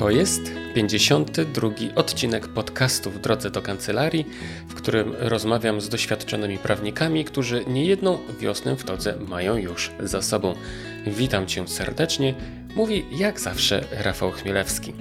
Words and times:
To 0.00 0.10
jest 0.10 0.42
52 0.74 1.68
odcinek 1.94 2.48
podcastu 2.48 3.10
w 3.10 3.18
drodze 3.18 3.50
do 3.50 3.62
kancelarii, 3.62 4.26
w 4.68 4.74
którym 4.74 5.14
rozmawiam 5.18 5.80
z 5.80 5.88
doświadczonymi 5.88 6.58
prawnikami, 6.58 7.24
którzy 7.24 7.64
niejedną 7.66 8.18
wiosnę 8.40 8.76
w 8.76 8.84
drodze 8.84 9.16
mają 9.28 9.56
już 9.56 9.90
za 10.00 10.22
sobą. 10.22 10.54
Witam 11.06 11.46
Cię 11.46 11.68
serdecznie, 11.68 12.34
mówi 12.76 13.04
jak 13.12 13.40
zawsze 13.40 13.84
Rafał 13.90 14.30
Chmielewski. 14.30 14.92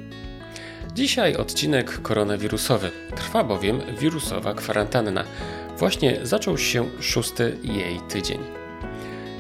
Dzisiaj 0.94 1.36
odcinek 1.36 2.02
koronawirusowy. 2.02 2.92
Trwa 3.16 3.44
bowiem 3.44 3.82
wirusowa 4.00 4.54
kwarantanna. 4.54 5.24
Właśnie 5.78 6.20
zaczął 6.24 6.58
się 6.58 6.86
szósty 7.00 7.58
jej 7.64 8.00
tydzień. 8.10 8.40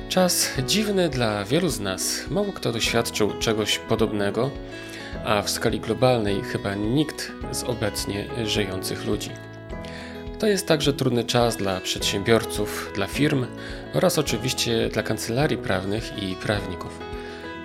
Czas 0.09 0.51
dziwny 0.67 1.09
dla 1.09 1.45
wielu 1.45 1.69
z 1.69 1.79
nas. 1.79 2.25
Mało 2.29 2.53
kto 2.53 2.71
doświadczył 2.71 3.31
czegoś 3.39 3.79
podobnego 3.79 4.51
a 5.25 5.41
w 5.41 5.49
skali 5.49 5.79
globalnej 5.79 6.41
chyba 6.41 6.75
nikt 6.75 7.31
z 7.51 7.63
obecnie 7.63 8.25
żyjących 8.45 9.05
ludzi. 9.05 9.29
To 10.39 10.47
jest 10.47 10.67
także 10.67 10.93
trudny 10.93 11.23
czas 11.23 11.57
dla 11.57 11.81
przedsiębiorców, 11.81 12.91
dla 12.95 13.07
firm 13.07 13.45
oraz 13.93 14.17
oczywiście 14.17 14.89
dla 14.89 15.03
kancelarii 15.03 15.57
prawnych 15.57 16.23
i 16.23 16.35
prawników. 16.35 16.99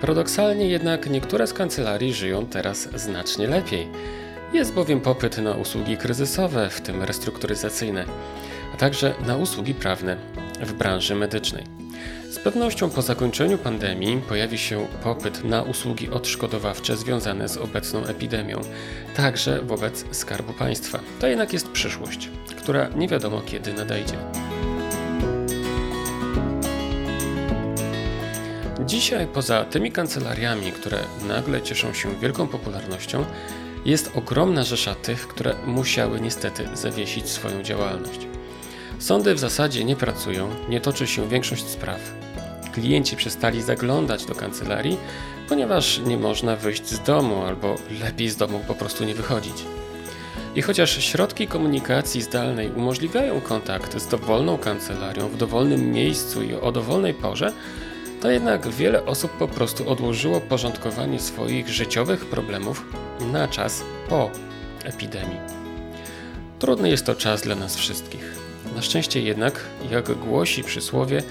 Paradoksalnie 0.01 0.67
jednak 0.67 1.09
niektóre 1.09 1.47
z 1.47 1.53
kancelarii 1.53 2.13
żyją 2.13 2.45
teraz 2.45 2.89
znacznie 2.95 3.47
lepiej. 3.47 3.87
Jest 4.53 4.73
bowiem 4.73 5.01
popyt 5.01 5.37
na 5.37 5.51
usługi 5.51 5.97
kryzysowe, 5.97 6.69
w 6.69 6.81
tym 6.81 7.03
restrukturyzacyjne, 7.03 8.05
a 8.73 8.77
także 8.77 9.13
na 9.27 9.37
usługi 9.37 9.73
prawne 9.73 10.17
w 10.59 10.73
branży 10.73 11.15
medycznej. 11.15 11.84
Pewnością 12.45 12.89
po 12.89 13.01
zakończeniu 13.01 13.57
pandemii 13.57 14.17
pojawi 14.17 14.57
się 14.57 14.87
popyt 15.03 15.43
na 15.43 15.63
usługi 15.63 16.09
odszkodowawcze 16.09 16.97
związane 16.97 17.49
z 17.49 17.57
obecną 17.57 18.05
epidemią, 18.05 18.61
także 19.15 19.61
wobec 19.61 20.05
Skarbu 20.11 20.53
Państwa. 20.53 20.99
To 21.19 21.27
jednak 21.27 21.53
jest 21.53 21.69
przyszłość, 21.69 22.29
która 22.57 22.89
nie 22.95 23.07
wiadomo 23.07 23.41
kiedy 23.41 23.73
nadejdzie. 23.73 24.17
Dzisiaj, 28.85 29.27
poza 29.27 29.63
tymi 29.63 29.91
kancelariami, 29.91 30.71
które 30.71 30.99
nagle 31.27 31.61
cieszą 31.61 31.93
się 31.93 32.19
wielką 32.19 32.47
popularnością, 32.47 33.25
jest 33.85 34.11
ogromna 34.15 34.63
rzesza 34.63 34.95
tych, 34.95 35.27
które 35.27 35.55
musiały 35.65 36.21
niestety 36.21 36.67
zawiesić 36.73 37.29
swoją 37.29 37.63
działalność. 37.63 38.27
Sądy 38.99 39.35
w 39.35 39.39
zasadzie 39.39 39.83
nie 39.83 39.95
pracują, 39.95 40.49
nie 40.69 40.81
toczy 40.81 41.07
się 41.07 41.29
większość 41.29 41.63
spraw 41.63 42.24
klienci 42.75 43.15
przestali 43.15 43.61
zaglądać 43.61 44.25
do 44.25 44.35
kancelarii, 44.35 44.97
ponieważ 45.49 45.99
nie 46.05 46.17
można 46.17 46.55
wyjść 46.55 46.87
z 46.87 46.99
domu 46.99 47.41
albo 47.41 47.75
lepiej 48.03 48.29
z 48.29 48.35
domu 48.35 48.59
po 48.67 48.75
prostu 48.75 49.05
nie 49.05 49.15
wychodzić. 49.15 49.63
I 50.55 50.61
chociaż 50.61 51.03
środki 51.03 51.47
komunikacji 51.47 52.21
zdalnej 52.21 52.71
umożliwiają 52.71 53.41
kontakt 53.41 53.99
z 53.99 54.07
dowolną 54.07 54.57
kancelarią 54.57 55.27
w 55.27 55.37
dowolnym 55.37 55.91
miejscu 55.91 56.43
i 56.43 56.53
o 56.53 56.71
dowolnej 56.71 57.13
porze, 57.13 57.51
to 58.21 58.31
jednak 58.31 58.67
wiele 58.67 59.05
osób 59.05 59.31
po 59.31 59.47
prostu 59.47 59.89
odłożyło 59.89 60.41
porządkowanie 60.41 61.19
swoich 61.19 61.69
życiowych 61.69 62.25
problemów 62.25 62.85
na 63.31 63.47
czas 63.47 63.83
po 64.09 64.31
epidemii. 64.83 65.39
Trudny 66.59 66.89
jest 66.89 67.05
to 67.05 67.15
czas 67.15 67.41
dla 67.41 67.55
nas 67.55 67.75
wszystkich. 67.75 68.35
Na 68.75 68.81
szczęście 68.81 69.21
jednak, 69.21 69.59
jak 69.91 70.11
głosi 70.11 70.63
przysłowie, 70.63 71.23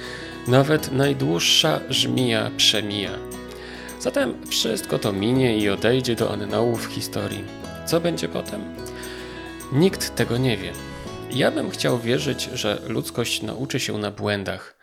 nawet 0.48 0.92
najdłuższa 0.92 1.80
żmija 1.88 2.50
przemija. 2.56 3.10
Zatem 4.00 4.46
wszystko 4.46 4.98
to 4.98 5.12
minie 5.12 5.58
i 5.58 5.68
odejdzie 5.68 6.14
do 6.14 6.32
annałów 6.32 6.86
historii. 6.86 7.44
Co 7.86 8.00
będzie 8.00 8.28
potem? 8.28 8.76
Nikt 9.72 10.16
tego 10.16 10.36
nie 10.36 10.56
wie. 10.56 10.72
Ja 11.30 11.50
bym 11.50 11.70
chciał 11.70 11.98
wierzyć, 11.98 12.48
że 12.52 12.82
ludzkość 12.86 13.42
nauczy 13.42 13.80
się 13.80 13.98
na 13.98 14.10
błędach, 14.10 14.78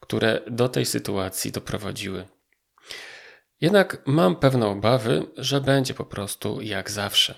które 0.00 0.40
do 0.50 0.68
tej 0.68 0.86
sytuacji 0.86 1.52
doprowadziły. 1.52 2.26
Jednak 3.60 4.02
mam 4.06 4.36
pewne 4.36 4.66
obawy, 4.66 5.26
że 5.36 5.60
będzie 5.60 5.94
po 5.94 6.04
prostu 6.04 6.60
jak 6.60 6.90
zawsze. 6.90 7.34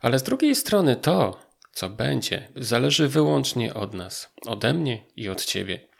Ale 0.00 0.18
z 0.18 0.22
drugiej 0.22 0.54
strony 0.54 0.96
to, 0.96 1.40
co 1.72 1.90
będzie, 1.90 2.48
zależy 2.56 3.08
wyłącznie 3.08 3.74
od 3.74 3.94
nas, 3.94 4.32
ode 4.46 4.74
mnie 4.74 5.04
i 5.16 5.28
od 5.28 5.44
ciebie. 5.44 5.95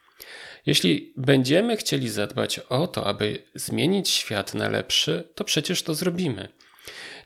Jeśli 0.67 1.13
będziemy 1.17 1.77
chcieli 1.77 2.09
zadbać 2.09 2.59
o 2.59 2.87
to, 2.87 3.07
aby 3.07 3.43
zmienić 3.55 4.11
świat 4.11 4.55
na 4.55 4.69
lepszy, 4.69 5.29
to 5.35 5.45
przecież 5.45 5.83
to 5.83 5.95
zrobimy. 5.95 6.49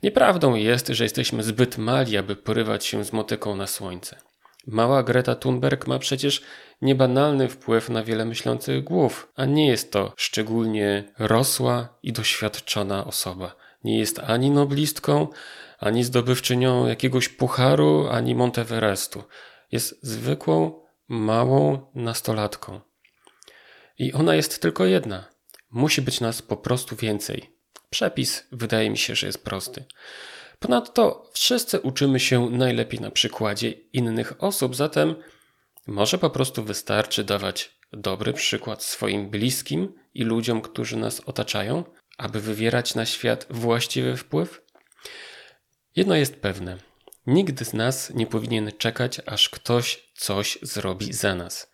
Nieprawdą 0.03 0.55
jest, 0.55 0.89
że 0.89 1.05
jesteśmy 1.05 1.43
zbyt 1.43 1.79
mali, 1.79 2.17
aby 2.17 2.37
porywać 2.37 2.85
się 2.85 3.05
z 3.05 3.13
motyką 3.13 3.57
na 3.57 3.67
słońce. 3.67 4.17
Mała 4.67 5.03
Greta 5.03 5.35
Thunberg 5.35 5.87
ma 5.87 5.99
przecież 5.99 6.43
niebanalny 6.83 7.49
wpływ 7.49 7.89
na 7.89 8.05
wiele 8.05 8.25
myślących 8.25 8.85
głów, 8.85 9.33
a 9.37 9.45
nie 9.45 9.69
jest 9.69 9.93
to 9.93 10.13
szczególnie 10.17 11.05
rosła 11.19 11.99
i 12.03 12.13
doświadczona 12.13 13.05
osoba. 13.05 13.57
Nie 13.85 13.99
jest 13.99 14.19
ani 14.19 14.51
noblistką, 14.51 15.29
ani 15.79 16.05
zdobywczynią 16.05 16.87
jakiegoś 16.87 17.29
pucharu, 17.29 18.09
ani 18.11 18.35
Monteverestu. 18.35 19.23
Jest 19.73 19.99
zwykłą, 20.03 20.83
małą 21.09 21.87
nastolatką. 21.95 22.90
I 24.01 24.13
ona 24.13 24.35
jest 24.35 24.63
tylko 24.63 24.85
jedna. 24.85 25.25
Musi 25.71 26.03
być 26.03 26.21
nas 26.21 26.43
po 26.43 26.57
prostu 26.57 26.97
więcej. 26.97 27.51
Przepis 27.91 28.45
wydaje 28.53 28.91
mi 28.91 28.99
się, 28.99 29.15
że 29.15 29.27
jest 29.27 29.45
prosty. 29.45 29.85
Ponadto 30.59 31.31
wszyscy 31.35 31.81
uczymy 31.81 32.21
się 32.21 32.51
najlepiej 32.51 33.01
na 33.01 33.11
przykładzie 33.11 33.71
innych 33.71 34.45
osób, 34.45 34.77
zatem 34.77 35.15
może 35.87 36.19
po 36.19 36.31
prostu 36.31 36.65
wystarczy 36.65 37.25
dawać 37.25 37.79
dobry 37.93 38.33
przykład 38.33 38.83
swoim 38.83 39.31
bliskim 39.31 39.95
i 40.15 40.25
ludziom, 40.25 40.63
którzy 40.63 40.97
nas 40.97 41.21
otaczają, 41.21 41.85
aby 42.19 42.41
wywierać 42.41 42.95
na 42.95 43.07
świat 43.07 43.47
właściwy 43.51 44.17
wpływ? 44.17 44.63
Jedno 45.97 46.15
jest 46.15 46.37
pewne: 46.37 46.79
nikt 47.27 47.65
z 47.65 47.73
nas 47.73 48.11
nie 48.15 48.27
powinien 48.27 48.73
czekać, 48.79 49.21
aż 49.27 49.49
ktoś 49.49 50.11
coś 50.15 50.59
zrobi 50.63 51.13
za 51.13 51.35
nas. 51.35 51.73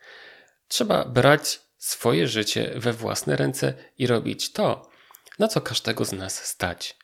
Trzeba 0.68 1.04
brać 1.04 1.65
swoje 1.86 2.28
życie 2.28 2.72
we 2.76 2.92
własne 2.92 3.36
ręce 3.36 3.74
i 3.98 4.06
robić 4.06 4.52
to, 4.52 4.90
na 5.38 5.48
co 5.48 5.60
każdego 5.60 6.04
z 6.04 6.12
nas 6.12 6.44
stać. 6.44 6.96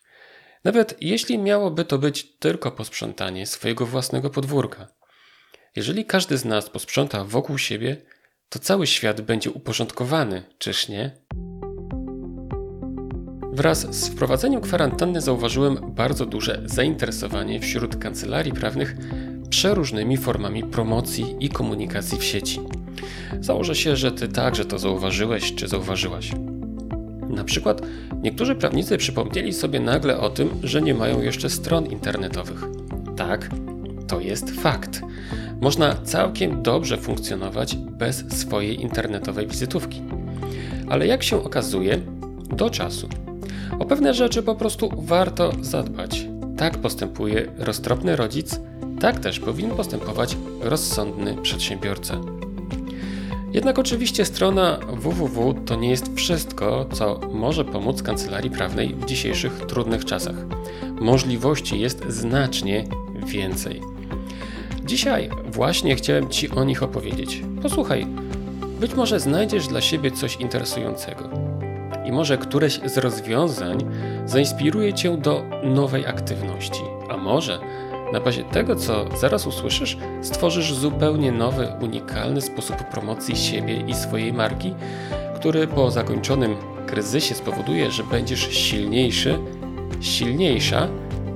Nawet 0.65 0.97
jeśli 1.01 1.39
miałoby 1.39 1.85
to 1.85 1.99
być 1.99 2.37
tylko 2.39 2.71
posprzątanie 2.71 3.47
swojego 3.47 3.87
własnego 3.87 4.31
podwórka. 4.31 4.89
Jeżeli 5.77 6.05
każdy 6.05 6.39
z 6.39 6.45
nas 6.45 6.71
posprząta 6.71 7.25
wokół 7.25 7.59
siebie, 7.59 7.97
to 8.49 8.59
cały 8.59 8.87
świat 8.87 9.21
będzie 9.21 9.51
uporządkowany, 9.51 10.43
czyż 10.59 10.89
nie? 10.89 11.17
Wraz 13.53 13.95
z 13.95 14.09
wprowadzeniem 14.09 14.61
kwarantanny 14.61 15.21
zauważyłem 15.21 15.95
bardzo 15.95 16.27
duże 16.27 16.63
zainteresowanie 16.65 17.61
wśród 17.61 17.97
kancelarii 17.97 18.53
prawnych 18.53 18.95
przeróżnymi 19.51 20.17
formami 20.17 20.65
promocji 20.65 21.37
i 21.41 21.49
komunikacji 21.49 22.19
w 22.19 22.25
sieci. 22.25 22.61
Założę 23.41 23.75
się, 23.75 23.97
że 23.97 24.13
Ty 24.13 24.29
także 24.29 24.65
to 24.65 24.79
zauważyłeś 24.79 25.55
czy 25.55 25.69
zauważyłaś. 25.69 26.33
Na 27.29 27.45
przykład 27.45 27.83
niektórzy 28.23 28.55
prawnicy 28.55 28.99
przypomnieli 28.99 29.53
sobie 29.53 29.81
nagle 29.81 30.21
o 30.21 30.31
tym, 30.31 30.51
że 30.63 30.83
nie 30.83 30.95
mają 30.95 31.23
jeszcze 31.23 31.51
stron 31.51 31.87
internetowych. 31.87 32.65
Tak, 33.17 33.51
to 34.09 34.21
jest 34.21 34.51
fakt. 34.51 35.03
Można 35.61 35.95
całkiem 35.95 36.63
dobrze 36.63 36.97
funkcjonować 36.99 37.77
bez 37.77 38.25
swojej 38.41 38.83
internetowej 38.83 39.47
wizytówki. 39.47 40.03
Ale 40.89 41.07
jak 41.07 41.23
się 41.23 41.45
okazuje, 41.45 42.01
do 42.57 42.71
czasu. 42.71 43.09
O 43.79 43.85
pewne 43.85 44.15
rzeczy 44.15 44.43
po 44.43 44.55
prostu 44.55 44.91
warto 44.97 45.53
zadbać. 45.61 46.27
Tak 46.57 46.79
postępuje 46.79 47.53
roztropny 47.59 48.17
rodzic, 48.17 48.61
tak 49.01 49.21
też 49.21 49.41
powinien 49.41 49.77
postępować 49.77 50.37
rozsądny 50.61 51.37
przedsiębiorca. 51.43 52.21
Jednak 53.53 53.79
oczywiście 53.79 54.25
strona 54.25 54.79
www 54.89 55.55
to 55.67 55.77
nie 55.77 55.91
jest 55.91 56.17
wszystko, 56.17 56.87
co 56.93 57.21
może 57.33 57.65
pomóc 57.65 58.03
kancelarii 58.03 58.51
prawnej 58.51 58.95
w 58.95 59.05
dzisiejszych 59.05 59.53
trudnych 59.53 60.05
czasach. 60.05 60.35
Możliwości 61.01 61.81
jest 61.81 62.05
znacznie 62.09 62.85
więcej. 63.27 63.81
Dzisiaj 64.85 65.31
właśnie 65.47 65.97
chciałem 65.97 66.29
Ci 66.29 66.51
o 66.51 66.65
nich 66.65 66.83
opowiedzieć. 66.83 67.43
Posłuchaj, 67.63 68.07
być 68.81 68.95
może 68.95 69.21
znajdziesz 69.21 69.69
dla 69.69 69.81
siebie 69.81 70.11
coś 70.11 70.37
interesującego. 70.37 71.31
I 72.05 72.13
może 72.13 72.39
któreś 72.39 72.81
z 72.85 72.99
rozwiązań 72.99 73.79
zainspiruje 74.27 74.93
Cię 74.93 75.17
do 75.17 75.45
nowej 75.63 76.07
aktywności, 76.07 76.83
a 77.09 77.17
może 77.17 77.59
na 78.13 78.21
bazie 78.21 78.45
tego, 78.45 78.77
co 78.77 79.05
zaraz 79.17 79.47
usłyszysz, 79.47 79.97
stworzysz 80.23 80.75
zupełnie 80.75 81.33
nowy, 81.33 81.69
unikalny 81.81 82.41
sposób 82.41 82.77
promocji 82.77 83.37
siebie 83.37 83.81
i 83.89 83.95
swojej 83.95 84.33
marki, 84.33 84.75
który 85.37 85.67
po 85.67 85.91
zakończonym 85.91 86.57
kryzysie 86.87 87.35
spowoduje, 87.35 87.91
że 87.91 88.05
będziesz 88.05 88.49
silniejszy 88.51 89.39
silniejsza 90.03 90.89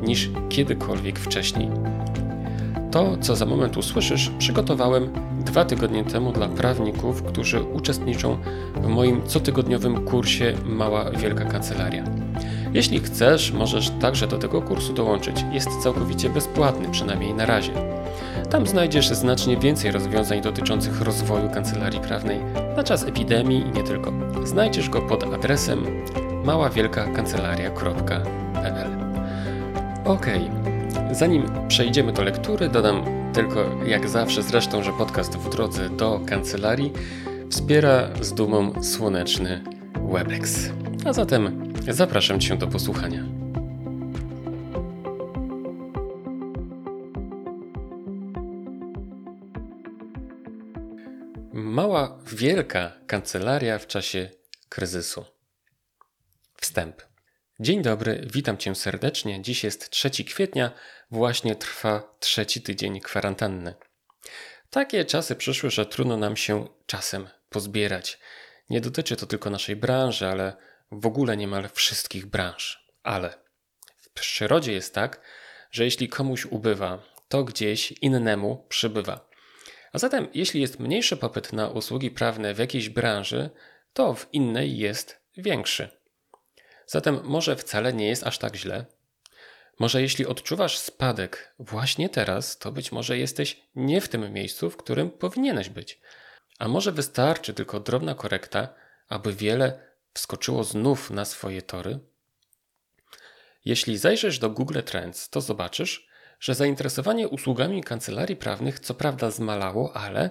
niż 0.03 0.31
kiedykolwiek 0.49 1.19
wcześniej. 1.19 1.69
To, 2.91 3.17
co 3.21 3.37
za 3.37 3.47
moment 3.47 3.77
usłyszysz, 3.77 4.31
przygotowałem 4.39 5.09
dwa 5.45 5.65
tygodnie 5.65 6.05
temu 6.05 6.33
dla 6.33 6.49
prawników, 6.49 7.23
którzy 7.23 7.63
uczestniczą 7.63 8.39
w 8.75 8.87
moim 8.87 9.27
cotygodniowym 9.27 10.05
kursie 10.05 10.55
Mała 10.65 11.11
Wielka 11.11 11.45
Kancelaria. 11.45 12.26
Jeśli 12.73 13.01
chcesz, 13.01 13.53
możesz 13.53 13.91
także 14.01 14.27
do 14.27 14.39
tego 14.39 14.63
kursu 14.63 14.93
dołączyć. 14.93 15.45
Jest 15.53 15.83
całkowicie 15.83 16.31
bezpłatny, 16.31 16.89
przynajmniej 16.91 17.35
na 17.35 17.47
razie. 17.47 17.73
Tam 18.51 18.67
znajdziesz 18.67 19.09
znacznie 19.09 19.57
więcej 19.57 19.93
rozwiązań 19.93 20.43
dotyczących 20.43 21.01
rozwoju 21.01 21.51
kancelarii 21.51 22.01
prawnej 22.01 22.41
na 22.77 22.83
czas 22.83 23.03
epidemii 23.03 23.61
i 23.61 23.73
nie 23.73 23.83
tylko. 23.83 24.13
Znajdziesz 24.45 24.91
go 24.91 25.03
pod 25.03 25.35
adresem 25.35 25.85
maławielkakancelaria.pl. 26.45 28.91
Ok, 30.05 30.27
zanim 31.13 31.43
przejdziemy 31.69 32.13
do 32.13 32.23
lektury, 32.23 32.69
dodam 32.69 33.03
tylko 33.33 33.65
jak 33.87 34.09
zawsze 34.09 34.43
zresztą, 34.43 34.83
że 34.83 34.93
podcast 34.93 35.37
w 35.37 35.51
drodze 35.51 35.91
do 35.91 36.21
kancelarii 36.27 36.93
wspiera 37.51 38.09
z 38.21 38.33
dumą 38.33 38.83
słoneczny 38.83 39.65
Webex. 40.13 40.71
A 41.05 41.13
zatem 41.13 41.66
zapraszam 41.95 42.41
Cię 42.41 42.57
do 42.57 42.67
posłuchania. 42.67 43.25
Mała, 51.53 52.19
wielka 52.33 52.93
kancelaria 53.07 53.79
w 53.79 53.87
czasie 53.87 54.31
kryzysu. 54.69 55.25
Wstęp. 56.61 57.03
Dzień 57.61 57.83
dobry, 57.83 58.27
witam 58.33 58.59
Cię 58.59 58.75
serdecznie. 58.75 59.43
Dziś 59.43 59.65
jest 59.65 59.91
3 59.91 60.11
kwietnia, 60.11 60.71
właśnie 61.11 61.57
trwa 61.57 62.17
trzeci 62.21 62.63
tydzień 62.63 63.01
kwarantanny. 63.01 63.75
Takie 64.71 65.05
czasy 65.05 65.37
przyszły, 65.37 65.71
że 65.71 65.87
trudno 65.87 66.17
nam 66.17 66.37
się 66.37 66.69
czasem 66.87 67.29
pozbierać. 67.49 68.19
Nie 68.71 68.81
dotyczy 68.81 69.17
to 69.17 69.27
tylko 69.27 69.51
naszej 69.51 69.77
branży, 69.77 70.27
ale 70.27 70.57
w 70.91 71.07
ogóle 71.07 71.37
niemal 71.37 71.69
wszystkich 71.69 72.27
branż. 72.27 72.87
Ale 73.03 73.35
w 73.97 74.11
przyrodzie 74.11 74.73
jest 74.73 74.95
tak, 74.95 75.21
że 75.71 75.85
jeśli 75.85 76.09
komuś 76.09 76.45
ubywa, 76.45 77.03
to 77.29 77.45
gdzieś 77.45 77.93
innemu 77.93 78.67
przybywa. 78.69 79.29
A 79.93 79.99
zatem, 79.99 80.29
jeśli 80.35 80.61
jest 80.61 80.81
mniejszy 80.81 81.17
popyt 81.17 81.53
na 81.53 81.69
usługi 81.69 82.11
prawne 82.11 82.55
w 82.55 82.59
jakiejś 82.59 82.89
branży, 82.89 83.51
to 83.93 84.15
w 84.15 84.35
innej 84.35 84.79
jest 84.79 85.21
większy. 85.37 85.89
Zatem 86.87 87.21
może 87.25 87.57
wcale 87.57 87.93
nie 87.93 88.09
jest 88.09 88.27
aż 88.27 88.39
tak 88.39 88.57
źle. 88.57 88.85
Może 89.79 90.03
jeśli 90.03 90.27
odczuwasz 90.27 90.79
spadek 90.79 91.55
właśnie 91.59 92.09
teraz, 92.09 92.59
to 92.59 92.73
być 92.73 92.93
może 92.93 93.19
jesteś 93.19 93.63
nie 93.75 94.01
w 94.01 94.09
tym 94.09 94.33
miejscu, 94.33 94.71
w 94.71 94.77
którym 94.77 95.11
powinieneś 95.11 95.69
być. 95.69 96.01
A 96.59 96.69
może 96.69 96.93
wystarczy 96.93 97.55
tylko 97.55 97.81
drobna 97.81 98.15
korekta, 98.15 98.75
aby 99.09 99.33
wiele 99.33 99.86
wskoczyło 100.17 100.65
znów 100.65 101.11
na 101.11 101.25
swoje 101.25 101.63
tory? 101.63 101.99
Jeśli 103.65 103.99
zajrzysz 103.99 104.39
do 104.39 104.51
Google 104.51 104.81
Trends, 104.83 105.29
to 105.29 105.41
zobaczysz, 105.41 106.09
że 106.41 106.55
zainteresowanie 106.55 107.29
usługami 107.29 107.83
kancelarii 107.83 108.37
prawnych 108.37 108.81
co 108.81 108.95
prawda 108.95 109.31
zmalało, 109.31 109.97
ale 109.97 110.31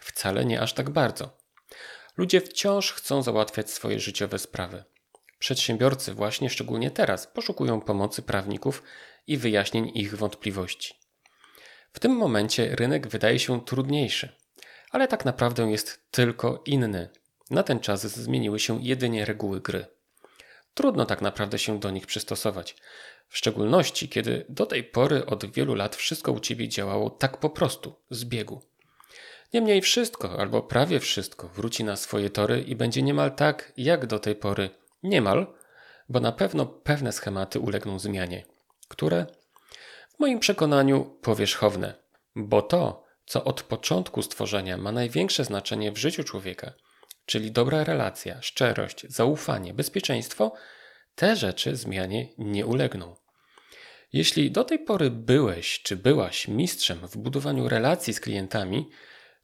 wcale 0.00 0.44
nie 0.44 0.60
aż 0.60 0.72
tak 0.72 0.90
bardzo. 0.90 1.38
Ludzie 2.16 2.40
wciąż 2.40 2.92
chcą 2.92 3.22
załatwiać 3.22 3.70
swoje 3.70 4.00
życiowe 4.00 4.38
sprawy. 4.38 4.84
Przedsiębiorcy 5.38 6.14
właśnie 6.14 6.50
szczególnie 6.50 6.90
teraz 6.90 7.26
poszukują 7.26 7.80
pomocy 7.80 8.22
prawników 8.22 8.82
i 9.26 9.36
wyjaśnień 9.36 9.90
ich 9.94 10.16
wątpliwości. 10.16 10.94
W 11.92 11.98
tym 11.98 12.12
momencie 12.12 12.76
rynek 12.76 13.08
wydaje 13.08 13.38
się 13.38 13.64
trudniejszy, 13.64 14.36
ale 14.90 15.08
tak 15.08 15.24
naprawdę 15.24 15.70
jest 15.70 16.10
tylko 16.10 16.62
inny. 16.66 17.23
Na 17.50 17.62
ten 17.62 17.80
czas 17.80 18.06
zmieniły 18.06 18.58
się 18.58 18.82
jedynie 18.82 19.24
reguły 19.24 19.60
gry. 19.60 19.86
Trudno 20.74 21.06
tak 21.06 21.22
naprawdę 21.22 21.58
się 21.58 21.80
do 21.80 21.90
nich 21.90 22.06
przystosować, 22.06 22.76
w 23.28 23.38
szczególności 23.38 24.08
kiedy 24.08 24.44
do 24.48 24.66
tej 24.66 24.84
pory 24.84 25.26
od 25.26 25.52
wielu 25.52 25.74
lat 25.74 25.96
wszystko 25.96 26.32
u 26.32 26.40
ciebie 26.40 26.68
działało 26.68 27.10
tak 27.10 27.38
po 27.38 27.50
prostu, 27.50 27.94
z 28.10 28.24
biegu. 28.24 28.62
Niemniej 29.52 29.82
wszystko, 29.82 30.38
albo 30.38 30.62
prawie 30.62 31.00
wszystko, 31.00 31.48
wróci 31.48 31.84
na 31.84 31.96
swoje 31.96 32.30
tory 32.30 32.60
i 32.60 32.76
będzie 32.76 33.02
niemal 33.02 33.34
tak, 33.34 33.72
jak 33.76 34.06
do 34.06 34.18
tej 34.18 34.34
pory 34.34 34.70
Niemal, 35.04 35.46
bo 36.08 36.20
na 36.20 36.32
pewno 36.32 36.66
pewne 36.66 37.12
schematy 37.12 37.60
ulegną 37.60 37.98
zmianie, 37.98 38.44
które 38.88 39.26
w 40.16 40.20
moim 40.20 40.38
przekonaniu 40.38 41.04
powierzchowne, 41.04 41.94
bo 42.36 42.62
to, 42.62 43.04
co 43.26 43.44
od 43.44 43.62
początku 43.62 44.22
stworzenia 44.22 44.76
ma 44.76 44.92
największe 44.92 45.44
znaczenie 45.44 45.92
w 45.92 45.98
życiu 45.98 46.24
człowieka, 46.24 46.72
czyli 47.26 47.52
dobra 47.52 47.84
relacja, 47.84 48.42
szczerość, 48.42 49.06
zaufanie, 49.08 49.74
bezpieczeństwo, 49.74 50.52
te 51.14 51.36
rzeczy 51.36 51.76
zmianie 51.76 52.28
nie 52.38 52.66
ulegną. 52.66 53.16
Jeśli 54.12 54.50
do 54.50 54.64
tej 54.64 54.78
pory 54.78 55.10
byłeś 55.10 55.82
czy 55.82 55.96
byłaś 55.96 56.48
mistrzem 56.48 57.08
w 57.08 57.16
budowaniu 57.16 57.68
relacji 57.68 58.14
z 58.14 58.20
klientami, 58.20 58.90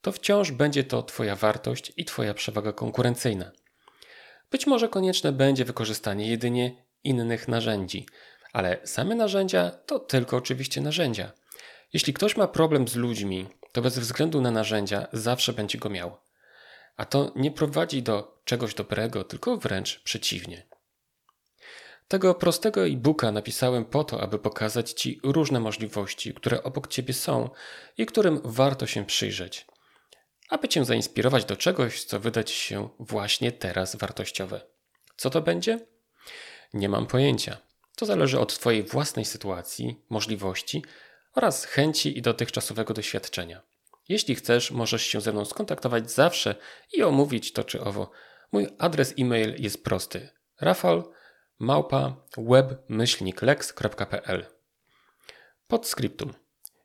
to 0.01 0.13
wciąż 0.13 0.53
będzie 0.53 0.85
to 0.85 1.03
Twoja 1.03 1.37
wartość 1.37 1.93
i 1.97 2.05
Twoja 2.05 2.35
przewaga 2.35 2.73
konkurencyjna. 2.73 3.53
Być 4.51 4.67
może 4.67 4.89
konieczne 4.89 5.33
będzie 5.33 5.65
wykorzystanie 5.65 6.29
jedynie 6.29 6.85
innych 7.05 7.49
narzędzi, 7.49 8.07
ale 8.53 8.79
same 8.85 9.15
narzędzia 9.15 9.71
to 9.71 9.99
tylko 9.99 10.37
oczywiście 10.37 10.81
narzędzia. 10.81 11.33
Jeśli 11.93 12.13
ktoś 12.13 12.37
ma 12.37 12.49
problem 12.49 12.89
z 12.89 12.97
ludźmi, 12.97 13.47
to 13.73 13.83
bez 13.83 13.99
względu 13.99 14.41
na 14.41 14.51
narzędzia 14.51 15.07
zawsze 15.13 15.53
będzie 15.53 15.79
go 15.79 15.91
miał. 15.91 16.17
A 17.01 17.05
to 17.05 17.33
nie 17.37 17.51
prowadzi 17.51 18.03
do 18.03 18.43
czegoś 18.45 18.75
dobrego, 18.75 19.25
tylko 19.25 19.57
wręcz 19.57 20.01
przeciwnie. 20.03 20.67
Tego 22.09 22.35
prostego 22.35 22.87
e-booka 22.87 23.33
napisałem 23.33 23.85
po 23.85 24.05
to, 24.05 24.21
aby 24.21 24.39
pokazać 24.39 24.93
Ci 24.93 25.21
różne 25.25 25.61
możliwości, 25.61 26.35
które 26.35 26.63
obok 26.63 26.89
Ciebie 26.89 27.15
są 27.15 27.51
i 27.99 28.07
którym 28.07 28.41
warto 28.45 28.87
się 28.87 29.07
przyjrzeć 29.07 29.67
aby 30.51 30.69
Cię 30.69 30.85
zainspirować 30.85 31.45
do 31.45 31.57
czegoś, 31.57 32.05
co 32.05 32.21
wydać 32.21 32.51
się 32.51 32.89
właśnie 32.99 33.53
teraz 33.53 33.97
wartościowe. 33.97 34.61
Co 35.17 35.31
to 35.31 35.41
będzie? 35.41 35.87
Nie 36.75 36.89
mam 36.89 37.07
pojęcia. 37.07 37.57
To 37.97 38.07
zależy 38.07 38.41
od 38.41 38.59
Twojej 38.59 38.83
własnej 38.83 39.25
sytuacji, 39.25 40.05
możliwości 40.09 40.85
oraz 41.35 41.65
chęci 41.65 42.19
i 42.19 42.23
dotychczasowego 42.23 42.95
doświadczenia. 42.95 43.63
Jeśli 44.11 44.35
chcesz, 44.35 44.71
możesz 44.71 45.03
się 45.03 45.21
ze 45.21 45.33
mną 45.33 45.45
skontaktować 45.45 46.11
zawsze 46.11 46.55
i 46.93 47.03
omówić 47.03 47.53
to 47.53 47.65
czy 47.65 47.81
owo. 47.81 48.11
Mój 48.53 48.69
adres 48.79 49.15
e-mail 49.19 49.55
jest 49.59 49.85
prosty: 49.85 50.29
rafal 50.61 51.05
małpa 51.59 52.17
webmyślniklex.pl 52.37 54.47
Podscriptum. 55.67 56.35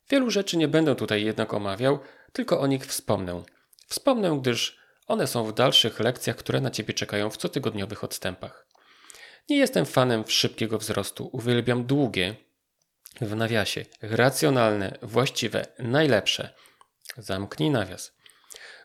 Wielu 0.09 0.31
rzeczy 0.31 0.57
nie 0.57 0.67
będę 0.67 0.95
tutaj 0.95 1.23
jednak 1.23 1.53
omawiał, 1.53 1.99
tylko 2.33 2.59
o 2.59 2.67
nich 2.67 2.85
wspomnę. 2.85 3.43
Wspomnę, 3.87 4.37
gdyż 4.41 4.79
one 5.07 5.27
są 5.27 5.43
w 5.43 5.53
dalszych 5.53 5.99
lekcjach, 5.99 6.35
które 6.35 6.61
na 6.61 6.71
Ciebie 6.71 6.93
czekają 6.93 7.29
w 7.29 7.37
cotygodniowych 7.37 8.03
odstępach. 8.03 8.67
Nie 9.49 9.57
jestem 9.57 9.85
fanem 9.85 10.23
szybkiego 10.27 10.77
wzrostu, 10.77 11.29
uwielbiam 11.33 11.85
długie, 11.85 12.35
w 13.21 13.35
nawiasie, 13.35 13.85
racjonalne, 14.01 14.97
właściwe, 15.01 15.65
najlepsze. 15.79 16.53
Zamknij 17.17 17.69
nawias. 17.69 18.13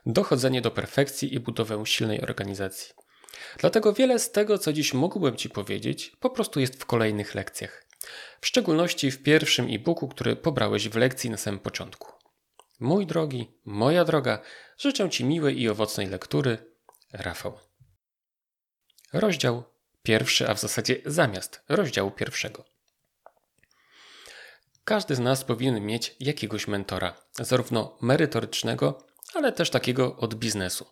Dochodzenie 0.05 0.61
do 0.61 0.71
perfekcji 0.71 1.35
i 1.35 1.39
budowę 1.39 1.85
silnej 1.85 2.21
organizacji. 2.21 2.93
Dlatego 3.57 3.93
wiele 3.93 4.19
z 4.19 4.31
tego, 4.31 4.57
co 4.57 4.73
dziś 4.73 4.93
mógłbym 4.93 5.35
Ci 5.35 5.49
powiedzieć, 5.49 6.11
po 6.19 6.29
prostu 6.29 6.59
jest 6.59 6.81
w 6.81 6.85
kolejnych 6.85 7.35
lekcjach. 7.35 7.85
W 8.41 8.47
szczególności 8.47 9.11
w 9.11 9.23
pierwszym 9.23 9.67
e-booku, 9.69 10.07
który 10.07 10.35
pobrałeś 10.35 10.89
w 10.89 10.95
lekcji 10.95 11.29
na 11.29 11.37
samym 11.37 11.59
początku. 11.59 12.11
Mój 12.79 13.05
drogi, 13.05 13.51
moja 13.65 14.05
droga, 14.05 14.41
życzę 14.77 15.09
Ci 15.09 15.25
miłej 15.25 15.61
i 15.61 15.69
owocnej 15.69 16.07
lektury. 16.07 16.57
Rafał. 17.13 17.59
Rozdział 19.13 19.63
pierwszy, 20.03 20.49
a 20.49 20.53
w 20.53 20.59
zasadzie 20.59 21.01
zamiast 21.05 21.61
rozdziału 21.69 22.11
pierwszego. 22.11 22.70
Każdy 24.91 25.15
z 25.15 25.19
nas 25.19 25.43
powinien 25.43 25.85
mieć 25.85 26.15
jakiegoś 26.19 26.67
mentora, 26.67 27.13
zarówno 27.33 27.97
merytorycznego, 28.01 29.07
ale 29.33 29.51
też 29.51 29.69
takiego 29.69 30.15
od 30.15 30.35
biznesu. 30.35 30.85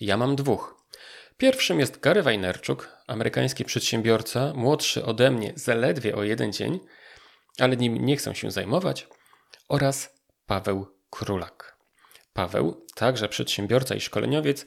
Ja 0.00 0.16
mam 0.16 0.36
dwóch. 0.36 0.76
Pierwszym 1.36 1.80
jest 1.80 2.00
Gary 2.00 2.22
Vaynerchuk, 2.22 2.88
amerykański 3.06 3.64
przedsiębiorca, 3.64 4.52
młodszy 4.54 5.04
ode 5.04 5.30
mnie 5.30 5.52
zaledwie 5.56 6.16
o 6.16 6.22
jeden 6.22 6.52
dzień, 6.52 6.80
ale 7.58 7.76
nim 7.76 8.06
nie 8.06 8.16
chcę 8.16 8.34
się 8.34 8.50
zajmować, 8.50 9.08
oraz 9.68 10.14
Paweł 10.46 10.86
Królak. 11.10 11.76
Paweł, 12.32 12.86
także 12.94 13.28
przedsiębiorca 13.28 13.94
i 13.94 14.00
szkoleniowiec, 14.00 14.64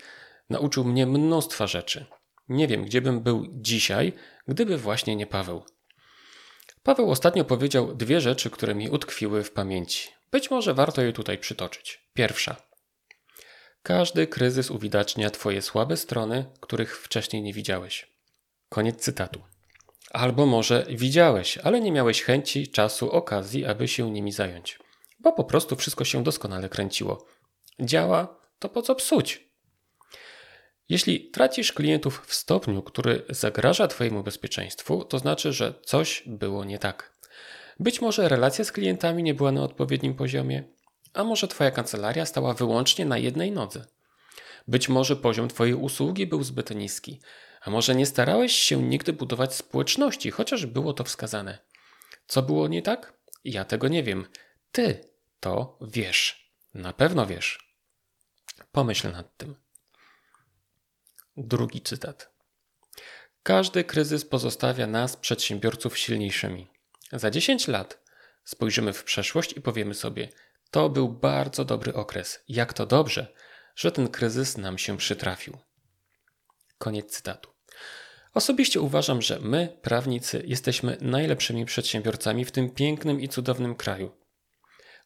nauczył 0.50 0.84
mnie 0.84 1.06
mnóstwa 1.06 1.68
rzeczy. 1.68 2.06
Nie 2.50 2.68
wiem, 2.68 2.86
gdzie 2.86 3.02
bym 3.02 3.22
był 3.22 3.48
dzisiaj, 3.52 4.14
gdyby 4.48 4.78
właśnie 4.78 5.16
nie 5.16 5.28
Paweł. 5.28 5.75
Paweł 6.86 7.12
ostatnio 7.12 7.46
powiedział 7.46 7.96
dwie 7.96 8.22
rzeczy, 8.22 8.50
które 8.50 8.76
mi 8.76 8.90
utkwiły 8.90 9.44
w 9.44 9.52
pamięci. 9.52 10.10
Być 10.32 10.52
może 10.52 10.74
warto 10.74 11.02
je 11.02 11.14
tutaj 11.14 11.38
przytoczyć. 11.38 12.10
Pierwsza. 12.14 12.56
Każdy 13.84 14.28
kryzys 14.28 14.72
uwidacznia 14.72 15.30
Twoje 15.30 15.62
słabe 15.62 15.98
strony, 15.98 16.46
których 16.60 16.98
wcześniej 16.98 17.42
nie 17.42 17.54
widziałeś. 17.54 18.08
Koniec 18.70 19.02
cytatu. 19.02 19.42
Albo 20.12 20.46
może 20.46 20.86
widziałeś, 20.90 21.58
ale 21.58 21.82
nie 21.82 21.92
miałeś 21.92 22.24
chęci, 22.24 22.68
czasu, 22.68 23.12
okazji, 23.12 23.66
aby 23.66 23.88
się 23.88 24.12
nimi 24.12 24.32
zająć. 24.32 24.80
Bo 25.20 25.32
po 25.32 25.44
prostu 25.44 25.76
wszystko 25.76 26.06
się 26.06 26.24
doskonale 26.24 26.70
kręciło. 26.70 27.26
Działa, 27.80 28.40
to 28.60 28.70
po 28.70 28.82
co 28.82 28.96
psuć? 28.96 29.45
Jeśli 30.90 31.30
tracisz 31.30 31.74
klientów 31.74 32.26
w 32.26 32.34
stopniu, 32.34 32.82
który 32.82 33.26
zagraża 33.30 33.88
Twojemu 33.88 34.24
bezpieczeństwu, 34.24 35.04
to 35.06 35.20
znaczy, 35.20 35.54
że 35.54 35.74
coś 35.86 36.24
było 36.26 36.66
nie 36.66 36.80
tak. 36.80 37.16
Być 37.80 38.02
może 38.02 38.30
relacja 38.30 38.66
z 38.66 38.72
klientami 38.72 39.24
nie 39.24 39.34
była 39.34 39.52
na 39.52 39.64
odpowiednim 39.64 40.16
poziomie, 40.16 40.64
a 41.14 41.24
może 41.24 41.48
Twoja 41.48 41.72
kancelaria 41.72 42.26
stała 42.26 42.54
wyłącznie 42.54 43.06
na 43.06 43.18
jednej 43.18 43.52
nodze. 43.52 43.86
Być 44.68 44.90
może 44.90 45.16
poziom 45.16 45.48
Twojej 45.48 45.74
usługi 45.74 46.28
był 46.28 46.44
zbyt 46.44 46.76
niski, 46.76 47.22
a 47.62 47.70
może 47.70 47.96
nie 47.96 48.06
starałeś 48.06 48.54
się 48.54 48.84
nigdy 48.84 49.14
budować 49.14 49.56
społeczności, 49.56 50.32
chociaż 50.32 50.66
było 50.66 50.94
to 50.94 51.04
wskazane. 51.04 51.60
Co 52.28 52.42
było 52.42 52.68
nie 52.68 52.82
tak? 52.82 53.14
Ja 53.44 53.66
tego 53.66 53.88
nie 53.88 54.04
wiem. 54.04 54.28
Ty 54.72 55.10
to 55.40 55.80
wiesz. 55.82 56.52
Na 56.74 56.94
pewno 56.94 57.26
wiesz. 57.26 57.76
Pomyśl 58.72 59.12
nad 59.12 59.38
tym. 59.38 59.65
Drugi 61.38 61.82
cytat. 61.82 62.30
Każdy 63.44 63.84
kryzys 63.84 64.26
pozostawia 64.26 64.88
nas, 64.88 65.18
przedsiębiorców, 65.18 65.98
silniejszymi. 65.98 66.68
Za 67.12 67.32
10 67.32 67.68
lat 67.68 68.04
spojrzymy 68.44 68.94
w 68.94 69.04
przeszłość 69.04 69.54
i 69.58 69.62
powiemy 69.62 69.94
sobie: 69.94 70.30
To 70.72 70.90
był 70.90 71.10
bardzo 71.10 71.66
dobry 71.66 71.94
okres. 71.94 72.40
Jak 72.48 72.74
to 72.74 72.86
dobrze, 72.86 73.34
że 73.76 73.92
ten 73.92 74.08
kryzys 74.08 74.58
nam 74.58 74.78
się 74.78 74.98
przytrafił. 74.98 75.58
Koniec 76.78 77.12
cytatu. 77.12 77.50
Osobiście 78.34 78.82
uważam, 78.82 79.22
że 79.22 79.40
my, 79.40 79.78
prawnicy, 79.82 80.44
jesteśmy 80.46 80.98
najlepszymi 81.02 81.66
przedsiębiorcami 81.66 82.46
w 82.46 82.52
tym 82.52 82.70
pięknym 82.70 83.22
i 83.22 83.30
cudownym 83.30 83.76
kraju. 83.76 84.12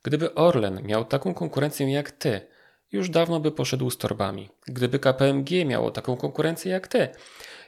Gdyby 0.04 0.34
Orlen 0.34 0.84
miał 0.84 1.06
taką 1.06 1.34
konkurencję 1.34 1.92
jak 1.92 2.12
ty, 2.12 2.48
już 2.92 3.10
dawno 3.10 3.40
by 3.40 3.52
poszedł 3.52 3.90
z 3.90 3.98
torbami. 3.98 4.50
Gdyby 4.68 5.00
KPMG 5.00 5.66
miało 5.66 5.92
taką 5.92 6.18
konkurencję 6.18 6.72
jak 6.72 6.88
ty, 6.88 7.08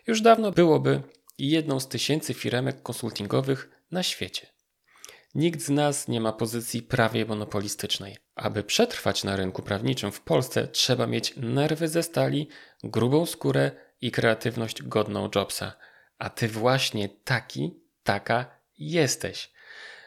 już 0.08 0.22
dawno 0.22 0.52
byłoby 0.52 1.02
jedną 1.38 1.80
z 1.80 1.88
tysięcy 1.88 2.34
firemek 2.34 2.84
konsultingowych 2.84 3.70
na 3.92 4.04
świecie. 4.04 4.48
Nikt 5.36 5.62
z 5.62 5.70
nas 5.70 6.08
nie 6.08 6.22
ma 6.22 6.34
pozycji 6.34 6.82
prawie 6.82 7.26
monopolistycznej. 7.26 8.18
Aby 8.36 8.64
przetrwać 8.64 9.24
na 9.24 9.36
rynku 9.36 9.62
prawniczym 9.62 10.12
w 10.12 10.22
Polsce, 10.22 10.68
trzeba 10.68 11.08
mieć 11.08 11.34
nerwy 11.38 11.88
ze 11.88 12.04
stali, 12.04 12.48
grubą 12.84 13.26
skórę 13.26 13.72
i 14.02 14.12
kreatywność 14.12 14.84
godną 14.84 15.30
Jobsa. 15.36 15.74
A 16.18 16.30
ty 16.30 16.48
właśnie 16.48 17.10
taki, 17.10 17.80
taka 18.04 18.46
jesteś. 18.78 19.52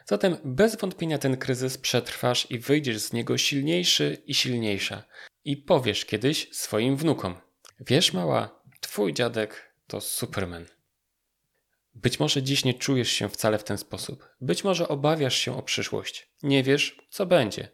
Zatem 0.05 0.37
bez 0.45 0.77
wątpienia 0.77 1.19
ten 1.19 1.37
kryzys 1.37 1.79
przetrwasz 1.79 2.51
i 2.51 2.59
wyjdziesz 2.59 2.99
z 2.99 3.13
niego 3.13 3.39
silniejszy 3.39 4.23
i 4.27 4.35
silniejsza. 4.35 5.03
I 5.45 5.57
powiesz 5.57 6.05
kiedyś 6.05 6.49
swoim 6.53 6.97
wnukom: 6.97 7.37
Wiesz, 7.81 8.13
mała, 8.13 8.63
twój 8.81 9.15
dziadek 9.15 9.75
to 9.87 10.01
Superman. 10.01 10.67
Być 11.95 12.21
może 12.21 12.43
dziś 12.43 12.65
nie 12.65 12.75
czujesz 12.75 13.11
się 13.11 13.29
wcale 13.29 13.59
w 13.59 13.65
ten 13.65 13.79
sposób. 13.79 14.29
Być 14.41 14.65
może 14.65 14.89
obawiasz 14.89 15.37
się 15.37 15.57
o 15.57 15.63
przyszłość. 15.63 16.31
Nie 16.43 16.63
wiesz, 16.63 17.07
co 17.11 17.27
będzie. 17.27 17.69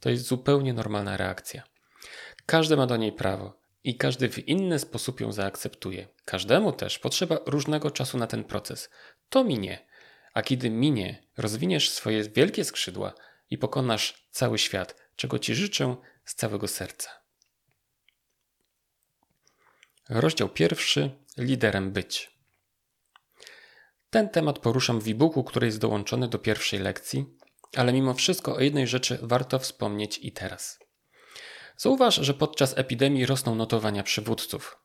To 0.00 0.10
jest 0.10 0.24
zupełnie 0.24 0.72
normalna 0.72 1.16
reakcja. 1.16 1.62
Każdy 2.46 2.76
ma 2.76 2.86
do 2.86 2.96
niej 2.96 3.12
prawo 3.12 3.60
i 3.84 3.96
każdy 3.96 4.28
w 4.28 4.48
inny 4.48 4.78
sposób 4.78 5.20
ją 5.20 5.32
zaakceptuje. 5.32 6.08
Każdemu 6.24 6.72
też 6.72 6.98
potrzeba 6.98 7.38
różnego 7.46 7.90
czasu 7.90 8.18
na 8.18 8.26
ten 8.26 8.44
proces. 8.44 8.90
To 9.28 9.44
minie. 9.44 9.86
A 10.36 10.42
kiedy 10.42 10.70
minie, 10.70 11.22
rozwiniesz 11.36 11.90
swoje 11.90 12.22
wielkie 12.22 12.64
skrzydła 12.64 13.14
i 13.50 13.58
pokonasz 13.58 14.28
cały 14.30 14.58
świat, 14.58 14.96
czego 15.16 15.38
Ci 15.38 15.54
życzę 15.54 15.96
z 16.24 16.34
całego 16.34 16.68
serca. 16.68 17.10
Rozdział 20.08 20.48
pierwszy: 20.48 21.10
Liderem 21.36 21.92
być. 21.92 22.30
Ten 24.10 24.28
temat 24.28 24.58
poruszam 24.58 25.00
w 25.00 25.08
e-booku, 25.08 25.44
który 25.44 25.66
jest 25.66 25.78
dołączony 25.78 26.28
do 26.28 26.38
pierwszej 26.38 26.80
lekcji, 26.80 27.26
ale 27.76 27.92
mimo 27.92 28.14
wszystko 28.14 28.56
o 28.56 28.60
jednej 28.60 28.86
rzeczy 28.86 29.18
warto 29.22 29.58
wspomnieć 29.58 30.18
i 30.18 30.32
teraz. 30.32 30.78
Zauważ, 31.76 32.14
że 32.14 32.34
podczas 32.34 32.78
epidemii 32.78 33.26
rosną 33.26 33.54
notowania 33.54 34.02
przywódców. 34.02 34.76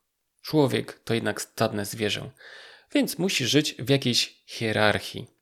Człowiek 0.41 0.99
to 0.99 1.13
jednak 1.13 1.41
stadne 1.41 1.85
zwierzę, 1.85 2.31
więc 2.93 3.17
musi 3.17 3.45
żyć 3.47 3.75
w 3.79 3.89
jakiejś 3.89 4.43
hierarchii. 4.45 5.40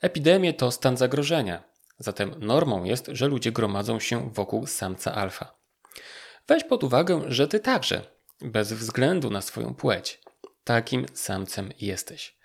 Epidemie 0.00 0.54
to 0.54 0.70
stan 0.70 0.96
zagrożenia, 0.96 1.62
zatem 1.98 2.34
normą 2.38 2.84
jest, 2.84 3.06
że 3.12 3.28
ludzie 3.28 3.52
gromadzą 3.52 4.00
się 4.00 4.30
wokół 4.30 4.66
samca 4.66 5.14
alfa. 5.14 5.56
Weź 6.48 6.64
pod 6.64 6.84
uwagę, 6.84 7.22
że 7.28 7.48
ty 7.48 7.60
także, 7.60 8.02
bez 8.40 8.72
względu 8.72 9.30
na 9.30 9.42
swoją 9.42 9.74
płeć, 9.74 10.20
takim 10.64 11.06
samcem 11.14 11.72
jesteś. 11.80 12.36